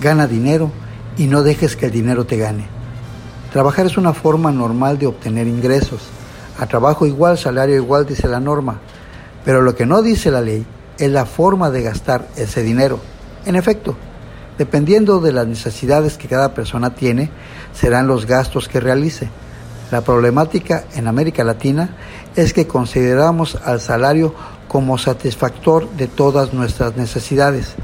Gana 0.00 0.26
dinero 0.26 0.70
y 1.16 1.26
no 1.26 1.42
dejes 1.42 1.76
que 1.76 1.86
el 1.86 1.92
dinero 1.92 2.26
te 2.26 2.36
gane. 2.36 2.66
Trabajar 3.52 3.86
es 3.86 3.96
una 3.96 4.12
forma 4.12 4.52
normal 4.52 4.98
de 4.98 5.06
obtener 5.06 5.46
ingresos. 5.46 6.00
A 6.58 6.66
trabajo 6.66 7.06
igual, 7.06 7.38
salario 7.38 7.76
igual, 7.76 8.04
dice 8.04 8.28
la 8.28 8.40
norma. 8.40 8.80
Pero 9.44 9.62
lo 9.62 9.74
que 9.74 9.86
no 9.86 10.02
dice 10.02 10.30
la 10.30 10.40
ley 10.42 10.66
es 10.98 11.10
la 11.10 11.24
forma 11.24 11.70
de 11.70 11.82
gastar 11.82 12.28
ese 12.36 12.62
dinero. 12.62 13.00
En 13.46 13.56
efecto, 13.56 13.96
dependiendo 14.58 15.20
de 15.20 15.32
las 15.32 15.46
necesidades 15.46 16.18
que 16.18 16.28
cada 16.28 16.52
persona 16.52 16.94
tiene, 16.94 17.30
serán 17.72 18.06
los 18.06 18.26
gastos 18.26 18.68
que 18.68 18.80
realice. 18.80 19.30
La 19.90 20.00
problemática 20.00 20.84
en 20.94 21.06
América 21.06 21.44
Latina 21.44 21.96
es 22.34 22.52
que 22.52 22.66
consideramos 22.66 23.56
al 23.64 23.80
salario 23.80 24.34
como 24.68 24.98
satisfactor 24.98 25.88
de 25.92 26.08
todas 26.08 26.52
nuestras 26.52 26.96
necesidades 26.96 27.76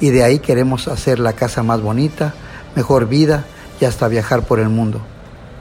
y 0.00 0.10
de 0.10 0.24
ahí 0.24 0.38
queremos 0.38 0.88
hacer 0.88 1.18
la 1.18 1.34
casa 1.34 1.62
más 1.62 1.80
bonita, 1.82 2.34
mejor 2.74 3.06
vida 3.06 3.44
y 3.80 3.84
hasta 3.84 4.08
viajar 4.08 4.42
por 4.42 4.58
el 4.58 4.70
mundo. 4.70 5.00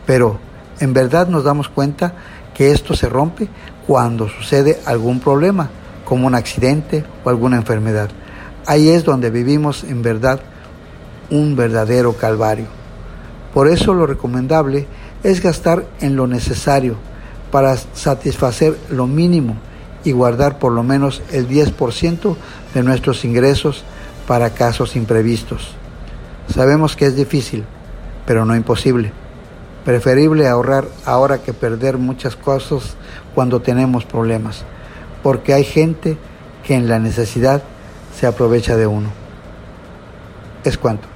Pero 0.05 0.39
en 0.79 0.93
verdad 0.93 1.27
nos 1.27 1.43
damos 1.43 1.69
cuenta 1.69 2.13
que 2.53 2.71
esto 2.71 2.95
se 2.95 3.09
rompe 3.09 3.47
cuando 3.85 4.29
sucede 4.29 4.79
algún 4.85 5.19
problema, 5.19 5.69
como 6.05 6.25
un 6.25 6.35
accidente 6.35 7.05
o 7.23 7.29
alguna 7.29 7.57
enfermedad. 7.57 8.09
Ahí 8.65 8.89
es 8.89 9.03
donde 9.03 9.29
vivimos 9.29 9.83
en 9.83 10.01
verdad 10.01 10.39
un 11.29 11.55
verdadero 11.55 12.13
calvario. 12.13 12.67
Por 13.53 13.67
eso 13.67 13.93
lo 13.93 14.07
recomendable 14.07 14.87
es 15.23 15.41
gastar 15.41 15.85
en 16.01 16.15
lo 16.15 16.27
necesario 16.27 16.95
para 17.51 17.75
satisfacer 17.77 18.77
lo 18.89 19.07
mínimo 19.07 19.55
y 20.03 20.11
guardar 20.11 20.59
por 20.59 20.71
lo 20.71 20.83
menos 20.83 21.21
el 21.31 21.47
10% 21.47 22.35
de 22.73 22.83
nuestros 22.83 23.25
ingresos 23.25 23.83
para 24.29 24.51
casos 24.51 24.95
imprevistos. 24.95 25.71
Sabemos 26.53 26.95
que 26.95 27.07
es 27.07 27.15
difícil, 27.15 27.65
pero 28.27 28.45
no 28.45 28.55
imposible. 28.55 29.11
Preferible 29.83 30.47
ahorrar 30.47 30.85
ahora 31.03 31.39
que 31.39 31.51
perder 31.51 31.97
muchas 31.97 32.35
cosas 32.35 32.95
cuando 33.33 33.59
tenemos 33.59 34.05
problemas, 34.05 34.65
porque 35.23 35.55
hay 35.55 35.63
gente 35.63 36.15
que 36.63 36.75
en 36.75 36.87
la 36.87 36.99
necesidad 36.99 37.63
se 38.15 38.27
aprovecha 38.27 38.77
de 38.77 38.85
uno. 38.85 39.09
Es 40.63 40.77
cuanto. 40.77 41.07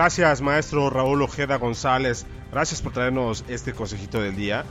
Gracias, 0.00 0.40
maestro 0.40 0.88
Raúl 0.88 1.20
Ojeda 1.20 1.56
González. 1.56 2.24
Gracias 2.50 2.80
por 2.80 2.94
traernos 2.94 3.44
este 3.48 3.74
consejito 3.74 4.18
del 4.18 4.34
día. 4.34 4.64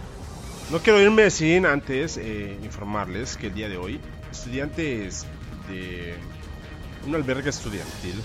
No 0.71 0.79
quiero 0.79 0.99
irme 0.99 1.29
sin 1.29 1.67
antes 1.67 2.17
eh, 2.17 2.57
informarles 2.63 3.37
que 3.37 3.45
el 3.45 3.53
día 3.53 3.69
de 3.69 3.77
hoy, 3.77 4.01
estudiantes 4.31 5.27
de 5.69 6.15
un 7.05 7.13
albergue 7.13 7.51
estudiantil 7.51 8.19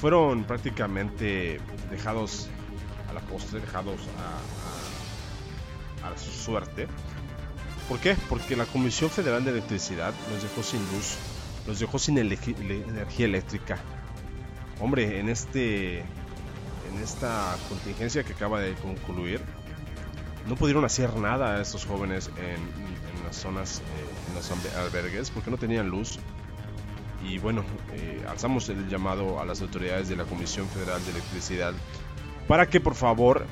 fueron 0.00 0.44
prácticamente 0.44 1.60
dejados 1.90 2.48
a 3.10 3.12
la 3.12 3.20
postre, 3.20 3.60
dejados 3.60 4.00
a, 6.02 6.08
a 6.08 6.16
su 6.16 6.30
suerte. 6.30 6.88
¿Por 7.90 8.00
qué? 8.00 8.16
Porque 8.30 8.56
la 8.56 8.64
Comisión 8.64 9.10
Federal 9.10 9.44
de 9.44 9.50
Electricidad 9.50 10.14
los 10.32 10.42
dejó 10.42 10.62
sin 10.62 10.80
luz, 10.94 11.18
los 11.66 11.78
dejó 11.78 11.98
sin 11.98 12.16
energía 12.16 13.26
eléctrica 13.26 13.78
hombre, 14.80 15.20
en 15.20 15.28
este 15.28 16.04
en 16.94 17.02
esta 17.02 17.56
contingencia 17.68 18.22
que 18.22 18.32
acaba 18.32 18.60
de 18.60 18.74
concluir, 18.74 19.40
no 20.46 20.56
pudieron 20.56 20.84
hacer 20.84 21.14
nada 21.16 21.56
a 21.56 21.62
estos 21.62 21.84
jóvenes 21.84 22.30
en, 22.36 23.24
las 23.24 23.36
zonas, 23.36 23.80
eh, 23.80 24.28
en 24.28 24.34
los 24.34 24.50
albergues, 24.76 25.30
porque 25.30 25.50
no 25.50 25.56
tenían 25.56 25.88
luz. 25.88 26.18
Y 27.26 27.38
bueno, 27.38 27.64
eh, 27.94 28.22
alzamos 28.28 28.68
el 28.68 28.88
llamado 28.88 29.40
a 29.40 29.46
las 29.46 29.62
autoridades 29.62 30.08
de 30.08 30.16
la 30.16 30.24
Comisión 30.24 30.68
Federal 30.68 31.02
de 31.04 31.12
Electricidad 31.12 31.72
para 32.46 32.68
que 32.68 32.80
por 32.80 32.94
favor 32.94 33.46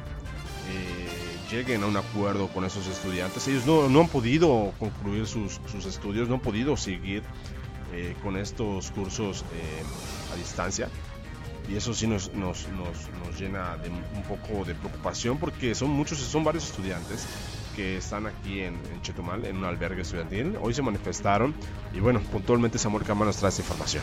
eh, 0.71 1.51
lleguen 1.51 1.83
a 1.83 1.87
un 1.87 1.97
acuerdo 1.97 2.49
con 2.49 2.67
esos 2.67 2.87
estudiantes. 2.87 3.49
Ellos 3.49 3.65
no, 3.65 4.01
han 4.01 4.09
podido 4.09 4.75
concluir 4.79 5.27
sus, 5.27 5.59
sus, 5.67 5.87
estudios, 5.87 6.29
no 6.29 6.35
han 6.35 6.41
podido 6.41 6.77
seguir 6.77 7.23
con 8.23 8.39
estos 8.39 8.91
cursos 8.91 9.45
a 10.33 10.37
distancia 10.37 10.89
y 11.69 11.77
eso 11.77 11.95
sí 11.95 12.07
nos, 12.07 12.33
nos, 12.35 12.67
nos, 12.69 13.39
llena 13.39 13.77
de 13.79 13.89
un 13.89 14.23
poco 14.29 14.65
de 14.65 14.75
preocupación 14.75 15.39
porque 15.39 15.75
son 15.75 15.91
muchos, 15.91 16.19
son 16.19 16.45
varios 16.45 16.65
estudiantes 16.65 17.27
que 17.75 17.97
están 17.97 18.27
aquí 18.27 18.61
en, 18.61 18.77
Chetumal, 19.03 19.45
en 19.45 19.57
un 19.57 19.65
albergue 19.65 20.03
estudiantil. 20.03 20.57
Hoy 20.61 20.75
se 20.75 20.83
manifestaron 20.83 21.55
y 21.95 22.01
bueno, 22.01 22.21
puntualmente 22.21 22.79
Samuel 22.79 23.05
Cama 23.05 23.25
nos 23.25 23.37
trae 23.37 23.49
esta 23.49 23.63
información. 23.63 24.03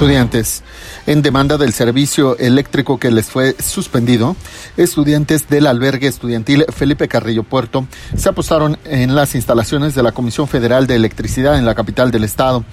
Estudiantes 0.00 0.62
en 1.06 1.20
demanda 1.20 1.58
del 1.58 1.74
servicio 1.74 2.38
eléctrico 2.38 2.98
que 2.98 3.10
les 3.10 3.28
fue 3.28 3.54
suspendido, 3.58 4.34
estudiantes 4.78 5.46
del 5.50 5.66
albergue 5.66 6.06
estudiantil 6.06 6.64
Felipe 6.74 7.06
Carrillo 7.06 7.42
Puerto 7.42 7.86
se 8.16 8.30
apostaron 8.30 8.78
en 8.86 9.14
las 9.14 9.34
instalaciones 9.34 9.94
de 9.94 10.02
la 10.02 10.12
Comisión 10.12 10.48
Federal 10.48 10.86
de 10.86 10.96
Electricidad 10.96 11.58
en 11.58 11.66
la 11.66 11.74
capital 11.74 12.10
del 12.10 12.24
estado 12.24 12.64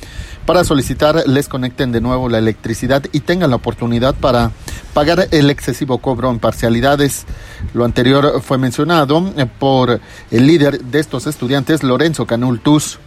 para 0.46 0.64
solicitar 0.64 1.28
les 1.28 1.50
conecten 1.50 1.92
de 1.92 2.00
nuevo 2.00 2.30
la 2.30 2.38
electricidad 2.38 3.04
y 3.12 3.20
tengan 3.20 3.50
la 3.50 3.58
oportunidad 3.58 4.16
para 4.16 4.52
pagar 4.94 5.28
el 5.32 5.50
excesivo 5.50 5.98
cobro 5.98 6.32
en 6.32 6.40
parcialidades. 6.40 7.26
Lo 7.74 7.84
anterior 7.84 8.42
fue 8.42 8.58
mencionado 8.58 9.34
por 9.60 10.00
el 10.32 10.48
líder 10.48 10.80
de 10.80 11.00
estos 11.00 11.28
estudiantes, 11.28 11.84
Lorenzo 11.84 12.26
Canultus. 12.26 13.00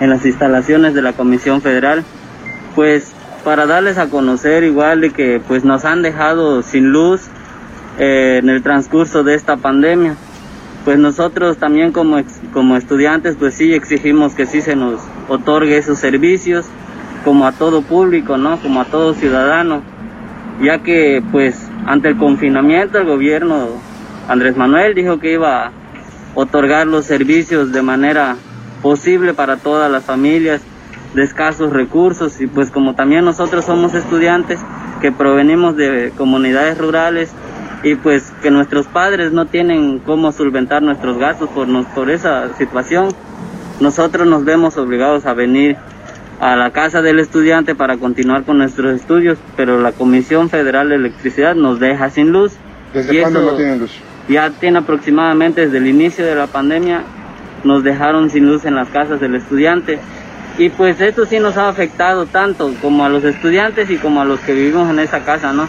En 0.00 0.08
las 0.08 0.24
instalaciones 0.24 0.94
de 0.94 1.02
la 1.02 1.12
Comisión 1.12 1.60
Federal, 1.60 2.02
pues 2.74 3.12
para 3.48 3.64
darles 3.64 3.96
a 3.96 4.10
conocer 4.10 4.62
igual 4.62 5.00
de 5.00 5.08
que 5.08 5.40
pues 5.40 5.64
nos 5.64 5.86
han 5.86 6.02
dejado 6.02 6.60
sin 6.60 6.92
luz 6.92 7.28
eh, 7.98 8.40
en 8.42 8.50
el 8.50 8.62
transcurso 8.62 9.24
de 9.24 9.34
esta 9.36 9.56
pandemia. 9.56 10.16
Pues 10.84 10.98
nosotros 10.98 11.56
también 11.56 11.92
como, 11.92 12.18
como 12.52 12.76
estudiantes 12.76 13.36
pues 13.38 13.54
sí 13.54 13.72
exigimos 13.72 14.34
que 14.34 14.44
sí 14.44 14.60
se 14.60 14.76
nos 14.76 15.00
otorgue 15.28 15.78
esos 15.78 15.98
servicios 15.98 16.66
como 17.24 17.46
a 17.46 17.52
todo 17.52 17.80
público, 17.80 18.36
¿no? 18.36 18.60
Como 18.60 18.82
a 18.82 18.84
todo 18.84 19.14
ciudadano, 19.14 19.80
ya 20.60 20.80
que 20.80 21.22
pues 21.32 21.70
ante 21.86 22.08
el 22.08 22.18
confinamiento 22.18 22.98
el 22.98 23.06
gobierno 23.06 23.68
Andrés 24.28 24.58
Manuel 24.58 24.94
dijo 24.94 25.20
que 25.20 25.32
iba 25.32 25.68
a 25.68 25.72
otorgar 26.34 26.86
los 26.86 27.06
servicios 27.06 27.72
de 27.72 27.80
manera 27.80 28.36
posible 28.82 29.32
para 29.32 29.56
todas 29.56 29.90
las 29.90 30.04
familias 30.04 30.60
de 31.14 31.22
escasos 31.22 31.72
recursos 31.72 32.40
y 32.40 32.46
pues 32.46 32.70
como 32.70 32.94
también 32.94 33.24
nosotros 33.24 33.64
somos 33.64 33.94
estudiantes 33.94 34.60
que 35.00 35.12
provenimos 35.12 35.76
de 35.76 36.12
comunidades 36.16 36.78
rurales 36.78 37.30
y 37.82 37.94
pues 37.94 38.32
que 38.42 38.50
nuestros 38.50 38.86
padres 38.86 39.32
no 39.32 39.46
tienen 39.46 40.00
cómo 40.00 40.32
solventar 40.32 40.82
nuestros 40.82 41.18
gastos 41.18 41.48
por, 41.50 41.68
nos, 41.68 41.86
por 41.86 42.10
esa 42.10 42.54
situación, 42.56 43.08
nosotros 43.80 44.26
nos 44.26 44.44
vemos 44.44 44.76
obligados 44.76 45.26
a 45.26 45.34
venir 45.34 45.76
a 46.40 46.56
la 46.56 46.70
casa 46.70 47.02
del 47.02 47.18
estudiante 47.20 47.74
para 47.74 47.96
continuar 47.96 48.44
con 48.44 48.58
nuestros 48.58 49.00
estudios, 49.00 49.38
pero 49.56 49.80
la 49.80 49.92
Comisión 49.92 50.50
Federal 50.50 50.88
de 50.88 50.96
Electricidad 50.96 51.54
nos 51.54 51.80
deja 51.80 52.10
sin 52.10 52.30
luz. 52.30 52.52
¿Desde 52.92 53.20
cuándo 53.20 53.42
no 53.42 53.56
tienen 53.56 53.80
luz? 53.80 53.92
Ya 54.28 54.50
tiene 54.50 54.78
aproximadamente 54.78 55.62
desde 55.62 55.78
el 55.78 55.86
inicio 55.86 56.24
de 56.24 56.34
la 56.34 56.46
pandemia, 56.46 57.02
nos 57.64 57.82
dejaron 57.82 58.30
sin 58.30 58.46
luz 58.46 58.64
en 58.64 58.74
las 58.74 58.88
casas 58.88 59.20
del 59.20 59.34
estudiante 59.34 59.98
y 60.58 60.70
pues 60.70 61.00
esto 61.00 61.24
sí 61.24 61.38
nos 61.38 61.56
ha 61.56 61.68
afectado 61.68 62.26
tanto 62.26 62.74
como 62.82 63.04
a 63.04 63.08
los 63.08 63.22
estudiantes 63.22 63.88
y 63.90 63.96
como 63.96 64.20
a 64.20 64.24
los 64.24 64.40
que 64.40 64.52
vivimos 64.52 64.90
en 64.90 64.98
esa 64.98 65.24
casa, 65.24 65.52
¿no? 65.52 65.68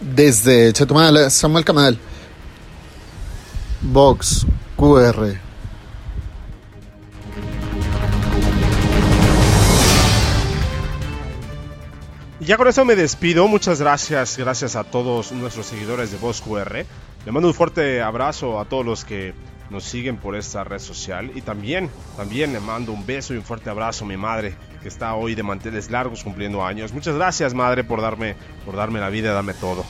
Desde 0.00 0.72
Chetumal, 0.72 1.30
Samuel 1.30 1.64
Camal, 1.64 1.98
Vox 3.82 4.46
QR. 4.76 5.34
Ya 12.40 12.58
con 12.58 12.68
eso 12.68 12.84
me 12.84 12.94
despido. 12.94 13.48
Muchas 13.48 13.80
gracias, 13.80 14.36
gracias 14.36 14.76
a 14.76 14.84
todos 14.84 15.32
nuestros 15.32 15.66
seguidores 15.66 16.12
de 16.12 16.18
Vox 16.18 16.40
QR. 16.42 16.84
Le 17.24 17.32
mando 17.32 17.48
un 17.48 17.54
fuerte 17.54 18.02
abrazo 18.02 18.60
a 18.60 18.66
todos 18.66 18.84
los 18.84 19.04
que 19.04 19.32
nos 19.70 19.84
siguen 19.84 20.16
por 20.16 20.36
esta 20.36 20.64
red 20.64 20.78
social. 20.78 21.30
Y 21.34 21.40
también, 21.40 21.90
también 22.16 22.52
le 22.52 22.60
mando 22.60 22.92
un 22.92 23.04
beso 23.06 23.34
y 23.34 23.36
un 23.36 23.42
fuerte 23.42 23.70
abrazo 23.70 24.04
a 24.04 24.08
mi 24.08 24.16
madre, 24.16 24.54
que 24.82 24.88
está 24.88 25.14
hoy 25.14 25.34
de 25.34 25.42
manteles 25.42 25.90
largos 25.90 26.22
cumpliendo 26.24 26.64
años. 26.64 26.92
Muchas 26.92 27.14
gracias, 27.14 27.54
madre, 27.54 27.84
por 27.84 28.00
darme, 28.00 28.36
por 28.64 28.76
darme 28.76 29.00
la 29.00 29.10
vida, 29.10 29.32
darme 29.32 29.54
todo. 29.54 29.84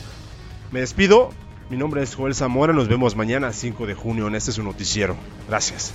Me 0.70 0.80
despido. 0.80 1.30
Mi 1.70 1.76
nombre 1.78 2.02
es 2.02 2.14
Joel 2.14 2.34
Zamora. 2.34 2.72
Nos 2.72 2.88
vemos 2.88 3.16
mañana 3.16 3.52
5 3.52 3.86
de 3.86 3.94
junio 3.94 4.28
en 4.28 4.34
este 4.34 4.52
su 4.52 4.62
noticiero. 4.62 5.16
Gracias. 5.48 5.94